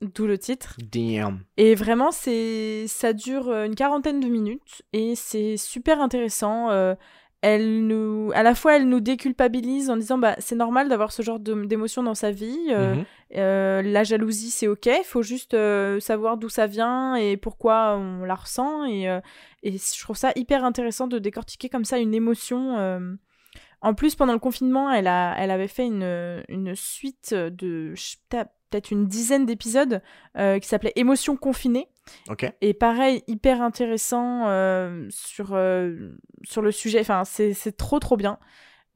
[0.00, 0.76] d'où le titre.
[0.80, 1.40] Damn.
[1.56, 6.70] Et vraiment, c'est ça dure une quarantaine de minutes et c'est super intéressant.
[6.70, 6.94] euh,
[7.42, 11.22] elle nous, à la fois, elle nous déculpabilise en disant bah c'est normal d'avoir ce
[11.22, 12.56] genre d'émotion dans sa vie.
[12.70, 13.04] euh, Mhm.
[13.36, 14.86] euh, la jalousie, c'est ok.
[14.86, 18.84] Il faut juste euh, savoir d'où ça vient et pourquoi on la ressent.
[18.86, 19.06] Et,
[19.64, 22.76] et je trouve ça hyper intéressant de décortiquer comme ça une émotion.
[23.84, 27.94] En plus, pendant le confinement, elle, a, elle avait fait une, une suite de
[28.70, 30.00] peut-être une dizaine d'épisodes
[30.36, 31.88] qui s'appelait Émotion confinée.
[32.28, 32.52] Ok.
[32.60, 36.10] Et pareil, hyper intéressant euh, sur, euh,
[36.42, 37.00] sur le sujet.
[37.00, 38.38] Enfin, c'est trop, trop bien.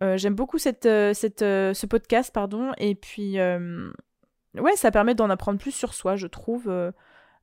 [0.03, 2.73] Euh, J'aime beaucoup cette, cette, ce podcast, pardon.
[2.79, 6.67] Et puis, ouais, ça permet d'en apprendre plus sur soi, je trouve,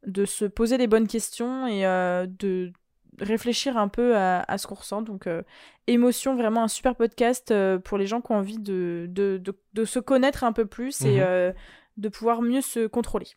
[0.05, 1.83] de se poser les bonnes questions et
[2.27, 2.71] de
[3.19, 5.01] réfléchir un peu à, à ce qu'on ressent.
[5.01, 5.27] Donc,
[5.87, 7.53] Émotion, vraiment un super podcast
[7.83, 11.01] pour les gens qui ont envie de, de, de, de se connaître un peu plus
[11.01, 11.51] et euh,
[11.97, 13.27] de pouvoir mieux se contrôler.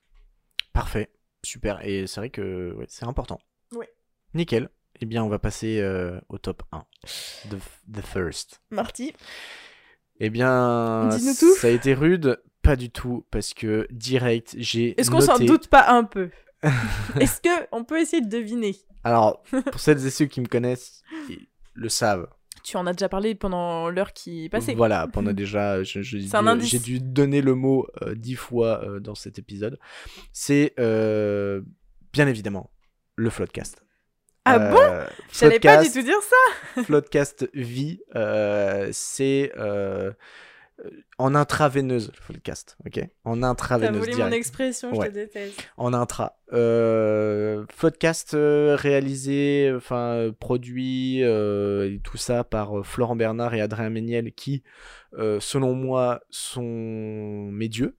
[0.72, 1.10] Parfait.
[1.46, 1.80] Super.
[1.86, 3.38] Et c'est vrai que ouais, c'est important.
[3.72, 3.88] Ouais.
[4.34, 4.68] Nickel.
[5.00, 6.84] Eh bien, on va passer euh, au top 1.
[7.50, 7.56] The,
[7.92, 8.60] the first.
[8.70, 9.12] Marty
[10.20, 11.54] Eh bien, tout.
[11.56, 12.40] ça a été rude.
[12.62, 14.98] pas du tout parce que direct, j'ai.
[15.00, 16.30] Est-ce qu'on s'en doute pas un peu?
[17.20, 18.74] Est-ce que on peut essayer de deviner?
[19.04, 22.28] Alors, pour celles et ceux qui me connaissent, ils le savent.
[22.66, 24.74] Tu en as déjà parlé pendant l'heure qui est passée.
[24.74, 26.68] Voilà, pendant déjà, je- je- C'est indice.
[26.70, 29.38] j'ai dû donner le mot euh, dix fois euh, dans cet
[30.32, 31.60] C'est euh,
[32.12, 32.70] bien évidemment
[33.14, 33.84] le Floodcast.
[34.44, 35.06] Ah Euh, bon?
[35.32, 36.18] J'allais pas du tout dire
[36.74, 36.82] ça.
[36.82, 40.12] Floodcast vie, euh, c'est euh,
[41.18, 43.08] en intraveineuse, le Floodcast, ok?
[43.24, 45.08] En T'as intraveineuse volé mon expression, je Ouais.
[45.08, 45.58] te déteste.
[45.78, 46.38] En intra.
[46.52, 53.54] Euh, Floodcast euh, réalisé, enfin euh, produit, euh, et tout ça par euh, Florent Bernard
[53.54, 54.62] et Adrien Méniel qui,
[55.18, 56.62] euh, selon moi, sont
[57.50, 57.96] mes dieux.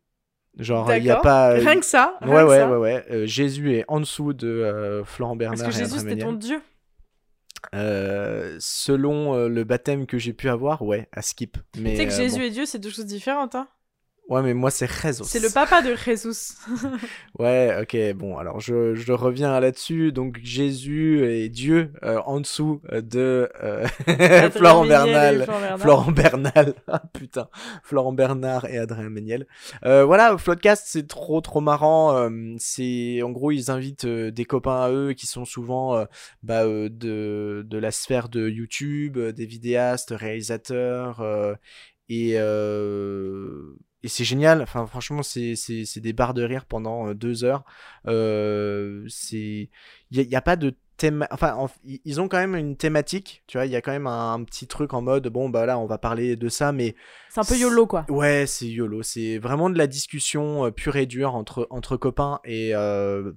[0.60, 1.50] Genre, il n'y a pas.
[1.54, 2.18] Rien que ça.
[2.22, 2.70] rien Ouais, que ouais, ça.
[2.72, 3.06] ouais, ouais.
[3.12, 6.60] Euh, Jésus est en dessous de euh, Florent Bernard Parce que Jésus, c'était ton dieu.
[7.74, 11.58] Euh, selon euh, le baptême que j'ai pu avoir, ouais, à skip.
[11.78, 12.46] Mais, Tu sais que euh, Jésus bon.
[12.46, 13.56] et Dieu, c'est deux choses différentes.
[13.56, 13.68] Hein.
[14.30, 15.24] Ouais, mais moi, c'est Jesus.
[15.24, 16.56] C'est le papa de Jésus.
[17.40, 20.12] Ouais, ok, bon, alors je, je reviens là-dessus.
[20.12, 23.88] Donc, Jésus et Dieu euh, en dessous euh, de euh,
[24.52, 25.48] Florent Bernal.
[25.78, 27.48] Florent Bernal, ah putain,
[27.84, 29.48] Florent Bernard et Adrien Méniel.
[29.86, 32.30] Euh, voilà, Floodcast, c'est trop trop marrant.
[32.58, 36.06] c'est en gros, ils invitent des copains à eux qui sont souvent
[36.44, 36.90] bah, de,
[37.66, 41.22] de la sphère de YouTube, des vidéastes, réalisateurs,
[42.10, 43.76] et, euh,
[44.08, 44.62] et c'est génial.
[44.62, 45.56] Enfin, franchement, c'est
[45.98, 47.66] des barres de rire pendant euh, deux heures.
[48.08, 49.70] Euh, c'est
[50.12, 51.28] il y, a pas de thème.
[51.30, 53.44] Enfin, en- ils- ont quand même une thématique.
[53.48, 55.66] Tu vois, il y a quand même un, un petit truc en mode bon bah
[55.66, 56.96] là, on va parler de ça, mais
[57.30, 58.06] C'est un peu YOLO, quoi.
[58.08, 59.04] Ouais, c'est YOLO.
[59.04, 62.40] C'est vraiment de la discussion euh, pure et dure entre, entre copains.
[62.46, 63.34] Et euh,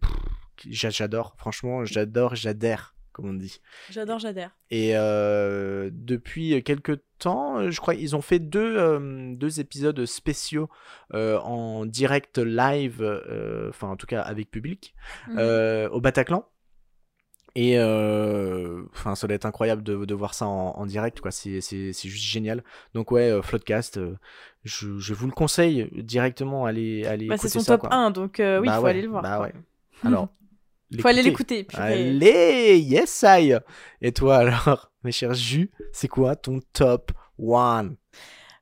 [0.69, 3.61] j'adore, franchement, j'adore, j'adhère, comme on dit.
[3.91, 4.51] J'adore, j'adhère.
[4.71, 10.05] Et euh, depuis quelques temps, euh, je crois, ils ont fait deux, euh, deux épisodes
[10.07, 10.69] spéciaux
[11.15, 13.03] euh, en direct live,
[13.69, 14.95] enfin en tout cas avec public,
[15.29, 15.89] Mhm.
[15.93, 16.47] au Bataclan.
[17.57, 21.33] Et euh, enfin, ça doit être incroyable de, de voir ça en, en direct, quoi.
[21.33, 22.63] C'est, c'est, c'est juste génial.
[22.95, 24.15] Donc ouais, euh, Floodcast, euh,
[24.63, 26.65] je, je vous le conseille directement.
[26.65, 27.95] Allez, allez Bah, c'est son ça, top quoi.
[27.97, 29.23] 1, donc oui, il Bah faut ouais, aller le voir.
[29.23, 29.53] bah ouais.
[30.05, 30.29] Alors,
[30.99, 31.65] faut aller l'écouter.
[31.65, 31.83] purée.
[31.83, 33.55] Allez, yes I.
[34.03, 37.91] Et toi alors, mes chers Jus, c'est quoi ton top 1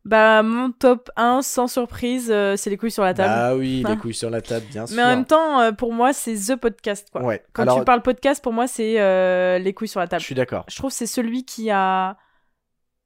[0.04, 3.28] Bah, mon top 1, sans surprise, euh, c'est les couilles sur la table.
[3.34, 4.96] Bah oui, les couilles sur la table, bien sûr.
[4.96, 7.22] Mais en même temps, euh, pour moi, c'est The Podcast, quoi.
[7.22, 7.42] ouais.
[7.52, 10.22] Quand alors, tu parles podcast, pour moi, c'est euh, les couilles sur la je table.
[10.22, 10.64] suis d'accord.
[10.68, 12.16] Je trouve que c'est celui qui a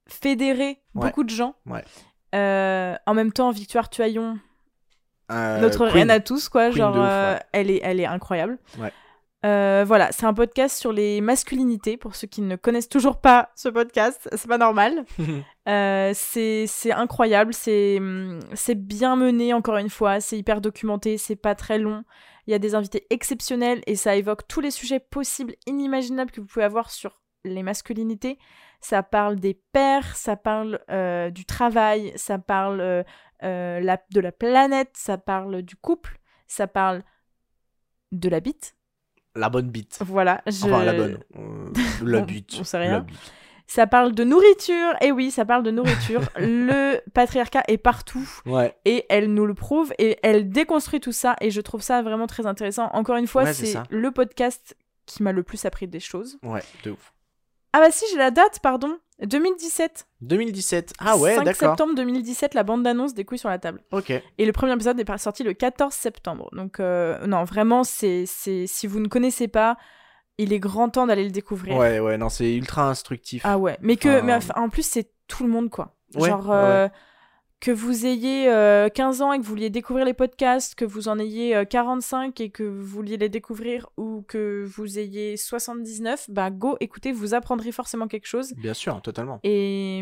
[0.09, 0.65] fédéré
[0.95, 1.07] Ouais.
[1.07, 1.55] beaucoup de gens.
[1.67, 1.85] Ouais.
[2.35, 4.39] Euh, en même temps, Victoire Tuaillon,
[5.31, 5.93] Euh, notre Queen.
[5.93, 6.67] reine à tous, quoi.
[6.69, 8.59] Queen genre, ouf, euh, elle, est, elle est incroyable.
[8.79, 8.93] Ouais.
[9.45, 11.97] Euh, voilà, c'est un podcast sur les masculinités.
[11.97, 15.05] Pour ceux qui ne connaissent toujours pas ce podcast, c'est pas normal.
[15.69, 21.37] Euh, c'est incroyable, c'est hum, c'est bien mené encore une fois, c'est hyper documenté, c'est
[21.37, 22.03] pas très long.
[22.49, 26.41] Il y a des invités exceptionnels et ça évoque tous les sujets possibles, inimaginables que
[26.41, 28.41] vous pouvez avoir sur les masculinités.
[28.81, 33.05] Ça parle des pères, ça parle euh, du travail, ça parle
[33.41, 36.19] la- de la planète, ça parle du couple,
[36.49, 37.05] ça parle
[38.11, 38.75] de la bite.
[39.35, 39.99] La bonne bite.
[40.01, 40.65] Voilà, je...
[40.67, 41.19] Enfin, la bonne.
[41.37, 41.71] Euh,
[42.05, 42.57] la On- bite.
[42.61, 43.01] on sait La rien.
[43.01, 43.17] bite.
[43.67, 46.21] Ça parle de nourriture, et oui, ça parle de nourriture.
[46.37, 48.29] le patriarcat est partout.
[48.45, 48.77] Ouais.
[48.85, 52.27] et elle nous le prouve et elle déconstruit tout ça et je trouve ça vraiment
[52.27, 52.91] très intéressant.
[52.93, 54.77] Encore une fois, Ouais, c'est le podcast
[55.07, 56.39] qui m'a le plus appris des choses.
[56.43, 57.15] Ouais, de ouf.
[57.73, 58.99] Ah bah si, j'ai la date, pardon.
[59.27, 60.07] 2017.
[60.21, 60.95] 2017.
[60.99, 61.71] Ah ouais, 5 d'accord.
[61.71, 63.83] septembre 2017, la bande d'annonce des couilles sur la table.
[63.93, 64.11] Ok.
[64.11, 66.49] Et le premier épisode est sorti le 14 septembre.
[66.53, 69.77] Donc euh, non, vraiment, c'est c'est si vous ne connaissez pas,
[70.39, 71.77] il est grand temps d'aller le découvrir.
[71.77, 73.43] Ouais, ouais, non, c'est ultra instructif.
[73.45, 75.95] Ah ouais, mais que Enfin, mais en plus c'est tout le monde quoi.
[76.15, 76.89] Ouais, Genre ouais, euh,
[77.63, 81.07] que vous ayez euh, 15 ans et que vous vouliez découvrir les podcasts, que vous
[81.07, 86.29] en ayez euh, 45 et que vous vouliez les découvrir ou que vous ayez 79,
[86.29, 89.39] bah go écoutez, vous apprendrez forcément quelque chose Bien sûr, totalement.
[89.45, 89.99] et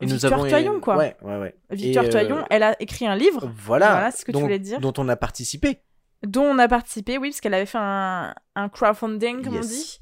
[0.00, 0.96] Et nous avons Toyon quoi.
[0.98, 1.54] Ouais, ouais, ouais.
[1.70, 3.90] Victoire Et, euh, Toyon, elle a écrit un livre Voilà.
[3.90, 4.78] Voilà ce que tu dont, voulais dire.
[4.78, 5.80] Dont on a participé.
[6.22, 9.98] dont on a participé, oui, parce qu'elle avait fait un, un crowdfunding, comme on dit.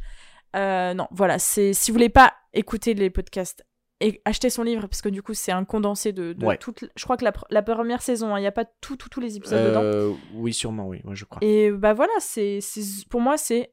[0.57, 3.64] Euh, non, voilà, c'est si vous voulez pas écouter les podcasts
[4.01, 6.57] et acheter son livre, parce que du coup c'est un condensé de, de Ouais.
[6.57, 6.85] toute.
[6.95, 9.09] Je crois que la, pr- la première saison, hein, il n'y a pas tout, tout,
[9.09, 9.83] tous les épisodes dedans.
[9.83, 11.39] Euh, oui, sûrement, oui, moi je crois.
[11.43, 13.73] Et bah voilà, c'est c'est- pour moi c'est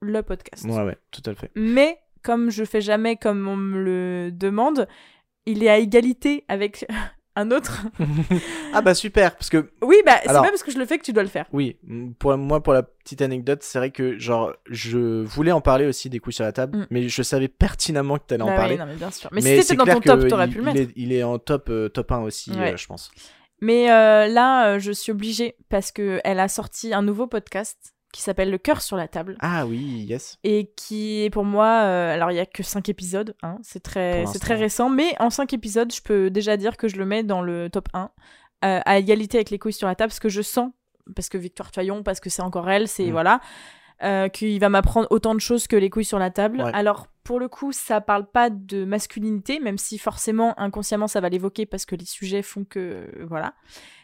[0.00, 0.64] le podcast.
[0.64, 1.50] Ouais, ouais, tout à fait.
[1.54, 4.86] Mais comme je fais jamais comme on me le demande,
[5.46, 6.86] il est à égalité avec
[7.36, 7.82] un autre.
[8.72, 10.98] ah bah super, parce que oui, bah c'est Alors- pas parce que je le fais
[10.98, 11.46] que tu dois le faire.
[11.52, 11.76] oui,
[12.18, 16.08] pour moi, pour la petite anecdote, c'est vrai que genre je voulais en parler aussi
[16.10, 16.86] des couilles sur la table, Mm.
[16.90, 18.76] mais je savais pertinemment que t'allais en Bah oui, parler.
[18.78, 19.28] non, mais bien sûr.
[19.32, 20.80] Mais, mais si c'est c'était dans ton top, t'aurais pu le il mettre.
[20.80, 22.72] est, il est en top, euh, top 1 aussi, Ouais.
[22.74, 23.10] euh, je pense.
[23.60, 27.93] Mais euh, là, euh, je suis obligée parce que elle a sorti un nouveau podcast
[28.14, 30.38] qui s'appelle Le cœur sur la table Ah oui, yes.
[30.44, 33.82] et qui est pour moi euh, alors il y a que 5 épisodes hein, c'est
[33.82, 37.24] très c'est récent mais en 5 épisodes je peux déjà dire que je le mets
[37.24, 38.10] dans le top 1
[38.64, 40.70] euh, à égalité avec les couilles sur la table parce que je sens
[41.16, 43.10] parce que Victoire Toyon parce que c'est encore elle c'est Mm.
[43.12, 43.40] voilà
[44.02, 46.70] euh, qu'il va m'apprendre autant de choses que les couilles sur la table Ouais.
[46.72, 51.28] alors pour le coup ça parle pas de masculinité même si forcément inconsciemment ça va
[51.28, 53.54] l'évoquer parce que les sujets font que voilà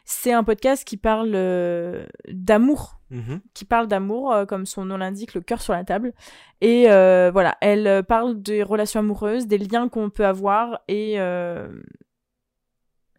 [0.05, 3.41] c'est un podcast qui parle euh, d'amour Mhm.
[3.55, 6.13] qui parle d'amour, euh, comme son nom l'indique, le cœur sur la table.
[6.61, 11.19] Et euh, voilà, elle euh, parle des relations amoureuses, des liens qu'on peut avoir, et
[11.19, 11.69] euh,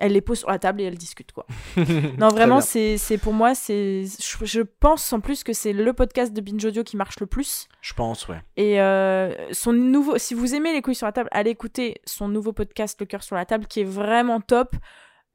[0.02, 1.46] elle les pose sur la table et elle discute, quoi.
[2.18, 6.34] Non, vraiment, c'est pour moi, c'est je, je pense en plus que c'est le podcast
[6.34, 7.68] de Binge Audio qui marche le plus.
[7.82, 8.42] Je pense, ouais.
[8.58, 12.28] Et euh, son nouveau, si vous aimez les couilles sur la table, allez écouter son
[12.28, 14.76] nouveau podcast, Le cœur sur la table, qui est vraiment top.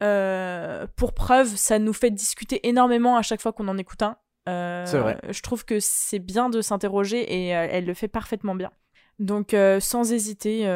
[0.03, 4.17] Euh, pour preuve, ça nous fait discuter énormément à chaque fois qu'on en écoute un.
[4.49, 5.19] Euh, C'est vrai.
[5.31, 8.73] Je trouve que c'est bien de s'interroger et euh, elle le fait parfaitement bien.
[9.19, 10.69] Donc, sans hésiter,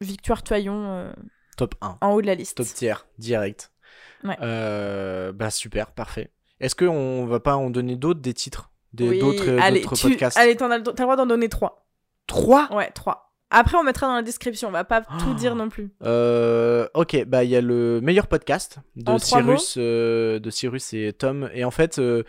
[0.00, 1.12] Victoire Toyon
[1.56, 1.98] Top 1.
[2.00, 2.56] en haut de la liste.
[2.56, 3.70] Top tier, direct.
[4.24, 4.36] Ouais.
[4.42, 6.30] Euh, bah super, parfait.
[6.60, 8.70] Est-ce qu'on va pas en donner d'autres, des titres?
[8.92, 10.38] Des, Oui, D'autres euh, allez, d'autres tu- podcasts?
[10.38, 11.86] allez, t'en as, le- t'as le droit d'en donner trois.
[12.26, 12.72] Trois?
[12.74, 13.32] Ouais, trois.
[13.50, 14.68] Après, on mettra dans la description.
[14.68, 15.34] On va pas tout Oh.
[15.34, 15.92] dire non plus.
[16.02, 21.12] Euh, ok, bah il y a le meilleur podcast de Cyrus, euh, de Cyrus et
[21.12, 21.48] Tom.
[21.52, 22.22] Et en fait, euh,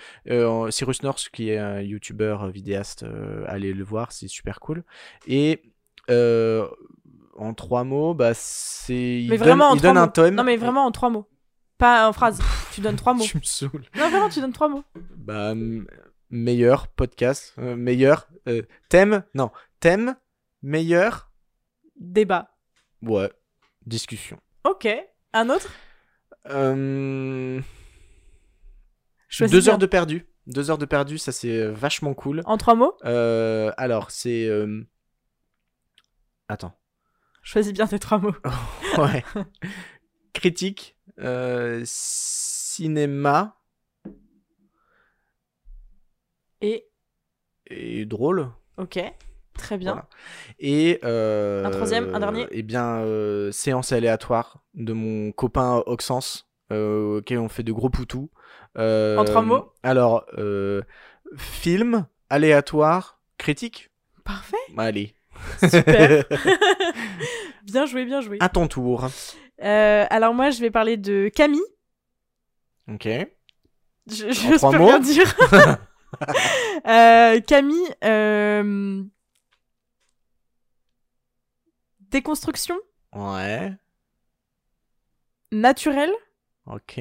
[0.72, 3.06] Cyrus North, qui est un YouTuber euh, vidéaste,
[3.48, 4.84] allez le voir, c'est super cool.
[5.28, 5.62] Et
[7.36, 10.12] en trois mots, bah c'est il Mais donne, vraiment en il trois donne un mots.
[10.12, 10.36] thème.
[10.36, 11.28] Non, mais vraiment en trois mots.
[11.78, 12.40] Pas en phrase.
[12.74, 13.24] tu donnes trois mots.
[13.26, 13.84] Tu me saoules.
[13.96, 14.84] Non, vraiment, tu donnes trois mots.
[15.18, 15.54] Bah
[16.30, 20.16] meilleur podcast, euh, meilleur euh, thème, non thème,
[20.64, 21.32] meilleur,
[21.98, 22.50] Débat.
[23.04, 23.32] ouais,
[23.86, 24.40] discussion.
[24.64, 24.88] Ok.
[25.34, 25.70] Un autre?
[26.50, 27.62] Euh,
[29.40, 29.72] deux bien.
[29.74, 30.26] heures de perdu.
[30.48, 32.42] Deux heures de perdu, ça c'est euh, vachement cool.
[32.46, 32.96] En trois mots?
[33.04, 34.50] Alors, c'est.
[36.48, 36.78] Attends.
[37.46, 38.36] Choisis bien tes trois mots.
[38.98, 39.24] Ouais.
[40.34, 40.96] Critique.
[41.20, 43.58] euh, cinéma.
[46.62, 46.88] Et.
[47.68, 48.50] Et drôle.
[48.78, 49.00] Ok.
[49.58, 49.92] Très bien.
[49.94, 50.08] Voilà.
[50.60, 51.00] Et.
[51.04, 52.48] euh, Un troisième, un dernier?
[52.52, 58.30] Eh bien, euh, séance aléatoire de mon copain Oxens, auquel on fait de gros poutous.
[58.76, 59.72] En trois mots?
[59.84, 60.26] Alors,
[61.38, 63.92] film, aléatoire, critique.
[64.24, 64.58] Parfait.
[64.78, 65.16] Allez.
[65.70, 66.24] Super.
[67.66, 68.38] bien joué, bien joué.
[68.40, 69.08] à ton tour.
[69.62, 71.62] Euh, alors, moi, je vais parler de Camille.
[72.88, 73.06] Ok.
[74.08, 75.36] Je, je peux mots rien dire.
[76.88, 77.90] Euh, Camille.
[78.06, 79.04] euh,
[82.00, 82.76] Déconstruction
[83.14, 83.74] Ouais.
[85.52, 86.14] naturelle,
[86.66, 87.00] Ok.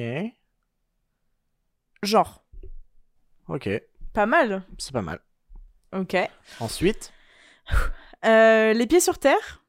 [2.03, 2.43] genre.
[3.47, 3.69] Ok.
[4.13, 4.63] Pas mal.
[4.77, 5.19] C'est pas mal.
[5.93, 6.15] Ok.
[6.59, 7.13] Ensuite.
[8.23, 9.63] Les pieds sur terre,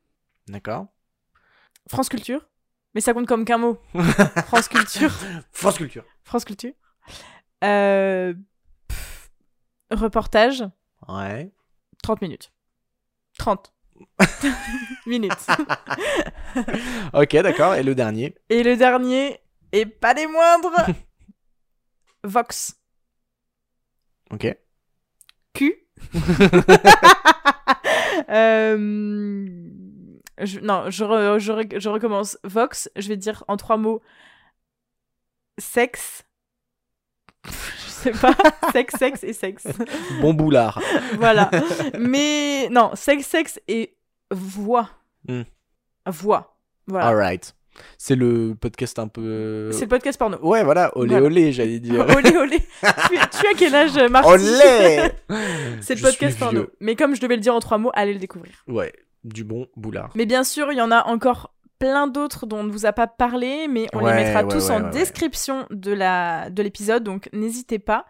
[0.49, 0.87] D'accord.
[1.89, 2.47] France Culture.
[2.95, 3.79] Mais ça compte comme qu'un mot.
[4.47, 5.13] France Culture.
[5.53, 6.05] France Culture.
[6.25, 6.73] France Culture.
[7.65, 8.35] Euh,
[8.89, 9.31] pff,
[9.91, 10.65] reportage,
[11.09, 11.53] Ouais.
[12.03, 12.53] 30 minutes.
[13.39, 13.73] 30
[15.07, 15.47] minutes.
[17.13, 17.75] Ok, d'accord.
[17.75, 18.35] Et le dernier?
[18.49, 19.39] Et le dernier,
[19.73, 20.87] et pas les moindres,
[22.25, 22.77] Vox.
[24.31, 24.57] Ok.
[25.53, 25.87] Q.
[28.29, 29.69] Euh,
[30.43, 32.39] je- non, je, re- je, re- je recommence.
[32.45, 34.01] Vox, je vais dire en trois mots
[35.59, 36.25] sexe.
[37.47, 38.35] Je sais pas.
[38.73, 39.67] sexe, sexe et sexe.
[40.21, 40.81] Bon boulard.
[41.15, 41.51] voilà.
[41.99, 43.97] Mais non, sexe, sexe et
[44.31, 44.91] voix.
[45.29, 45.43] Hmm.
[46.07, 46.57] Voix.
[46.87, 47.07] Voilà.
[47.07, 47.55] Alright.
[47.99, 49.71] C'est le podcast un peu.
[49.73, 50.39] C'est le podcast porno.
[50.41, 50.97] Ouais, voilà.
[50.97, 51.27] Olé Voilà.
[51.27, 52.07] olé, j'allais dire.
[52.17, 52.59] olé, olé.
[52.61, 55.11] tu, tu as quel âge, Marty Olé
[55.83, 56.61] C'est le Je podcast porno.
[56.61, 56.73] vieux.
[56.81, 58.63] Mais comme je devais le dire en trois mots, allez le découvrir.
[58.67, 58.93] Ouais.
[59.27, 60.11] Du bon boulard.
[60.15, 62.93] Mais bien sûr, il y en a encore plein d'autres dont on ne vous a
[62.93, 66.63] pas parlé, mais on Ouais, les mettra ouais, tous ouais, en description de la de
[66.63, 68.07] l'épisode, donc n'hésitez pas.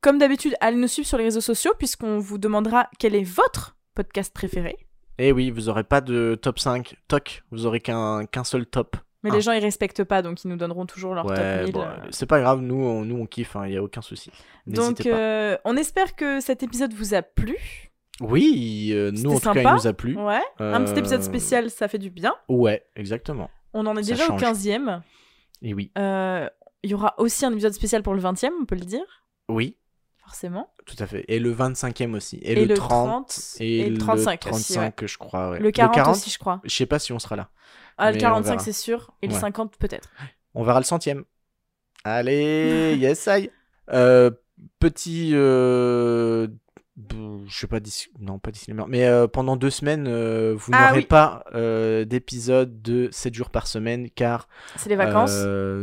[0.00, 3.76] Comme d'habitude, allez nous suivre sur les réseaux sociaux puisqu'on vous demandera quel est votre
[3.94, 4.76] podcast préféré.
[5.18, 6.94] Et oui, vous aurez pas de top 5.
[7.08, 7.42] Toc.
[7.50, 8.96] Vous aurez qu'un qu'un seul top.
[9.24, 11.72] Mais les gens ils respectent pas, donc ils nous donneront toujours leur top Ouais, 1000.
[11.72, 11.96] bon, euh.
[12.10, 12.60] c'est pas grave.
[12.60, 13.56] Nous, on, nous, on kiffe.
[13.66, 14.30] Il y a aucun souci.
[14.68, 17.87] Donc euh, on espère que cet épisode vous a plu.
[18.20, 19.70] Oui, euh, nous, en tout cas, sympa.
[19.70, 20.16] il nous a plu.
[20.16, 20.40] Ouais.
[20.58, 22.34] Un petit épisode Euh, spécial, ça fait du bien.
[22.48, 23.48] Ouais, exactement.
[23.74, 24.42] On en est ça déjà change.
[24.42, 25.02] au 15e.
[25.62, 25.92] Et oui.
[25.98, 26.48] Euh,
[26.82, 29.76] Il y aura aussi un épisode spécial pour le 20e, on peut le dire, Oui,
[30.16, 30.72] forcément.
[30.86, 31.24] tout à fait.
[31.28, 32.36] Et le 25e aussi.
[32.38, 35.50] Et, Et le, le 30, 30 et, et le 35 aussi, 35, je crois.
[35.50, 35.58] ouais.
[35.60, 36.60] Le 40, aussi, je crois.
[36.64, 37.50] Je sais pas si on sera là.
[37.98, 38.58] Ah, le Mais on 45, verra.
[38.64, 39.10] c'est sûr.
[39.22, 39.40] Et le Ouais.
[39.40, 40.08] 50, peut-être.
[40.54, 41.24] On verra le centième.
[42.04, 43.50] Allez, yes, I.
[43.92, 44.30] Euh,
[44.78, 45.30] petit.
[45.34, 46.46] euh,
[47.46, 47.78] je sais pas,
[48.20, 51.06] non, pas disclaimer, mais euh, pendant deux semaines, euh, vous Ah n'aurez oui.
[51.06, 55.36] pas euh, d'épisode de 7 jours par semaine car C'est les vacances?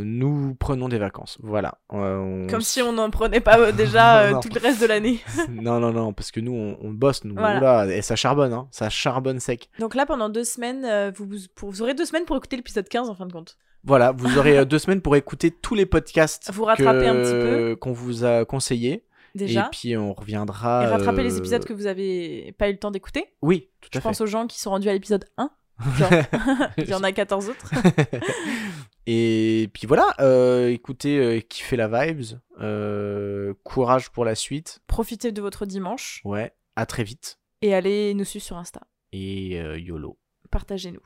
[0.04, 1.38] nous prenons des vacances.
[1.42, 1.78] Voilà.
[1.88, 4.40] On Comme si on n'en prenait pas déjà Non.
[4.40, 5.20] tout le reste de l'année.
[5.50, 7.34] non, non, non, parce que nous, on, on bosse, nous.
[7.34, 7.58] Voilà.
[7.86, 8.68] Oula, et ça charbonne, hein.
[8.70, 9.68] Ça charbonne sec.
[9.78, 11.26] Donc là, pendant deux semaines, vous,
[11.62, 13.56] vous, aurez deux semaines pour écouter l'épisode 15 en fin de compte.
[13.84, 17.30] Voilà, vous aurez deux semaines pour écouter tous les podcasts Vous rattrapez que- un petit
[17.32, 17.76] peu.
[17.80, 19.04] qu'on vous a conseillés.
[19.36, 19.66] Déjà.
[19.66, 20.84] Et puis on reviendra.
[20.84, 23.26] Et rattraper euh, les épisodes que vous avez pas eu le temps d'écouter.
[23.42, 24.24] Oui, tout Je à pense fait.
[24.24, 25.50] aux gens qui sont rendus à l'épisode 1.
[25.98, 26.10] Genre,
[26.78, 27.70] il y en a 14 autres.
[29.08, 32.38] Et puis voilà, euh, écoutez, euh, kiffez la vibes.
[32.60, 34.80] euh, courage pour la suite.
[34.88, 37.38] Profitez de votre dimanche Ouais, à très vite.
[37.62, 38.80] et allez nous suivre sur Insta.
[39.12, 40.18] Et euh, YOLO.
[40.50, 41.00] Partagez-nous.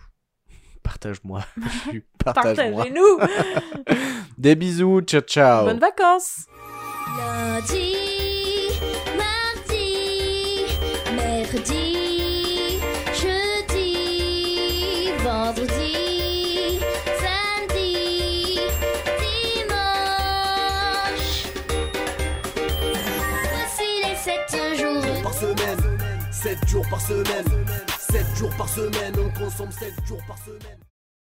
[0.83, 1.45] Partage-moi.
[2.24, 2.85] Partage-moi.
[2.85, 3.95] Partagez-nous
[4.39, 5.66] Des bisous, ciao ciao.
[5.66, 6.47] Bonnes vacances
[7.18, 7.97] Lundi,
[11.53, 12.78] mercredi,
[13.12, 13.88] jeudi,
[15.22, 16.80] vendredi,
[17.20, 18.61] samedi,
[19.18, 20.18] dimanche.
[23.51, 25.22] Voici les sept jours.
[25.22, 25.98] par semaine
[26.30, 27.66] 7 jours par semaine
[27.98, 30.89] 7 jours par semaine On consomme 7 jours par semaine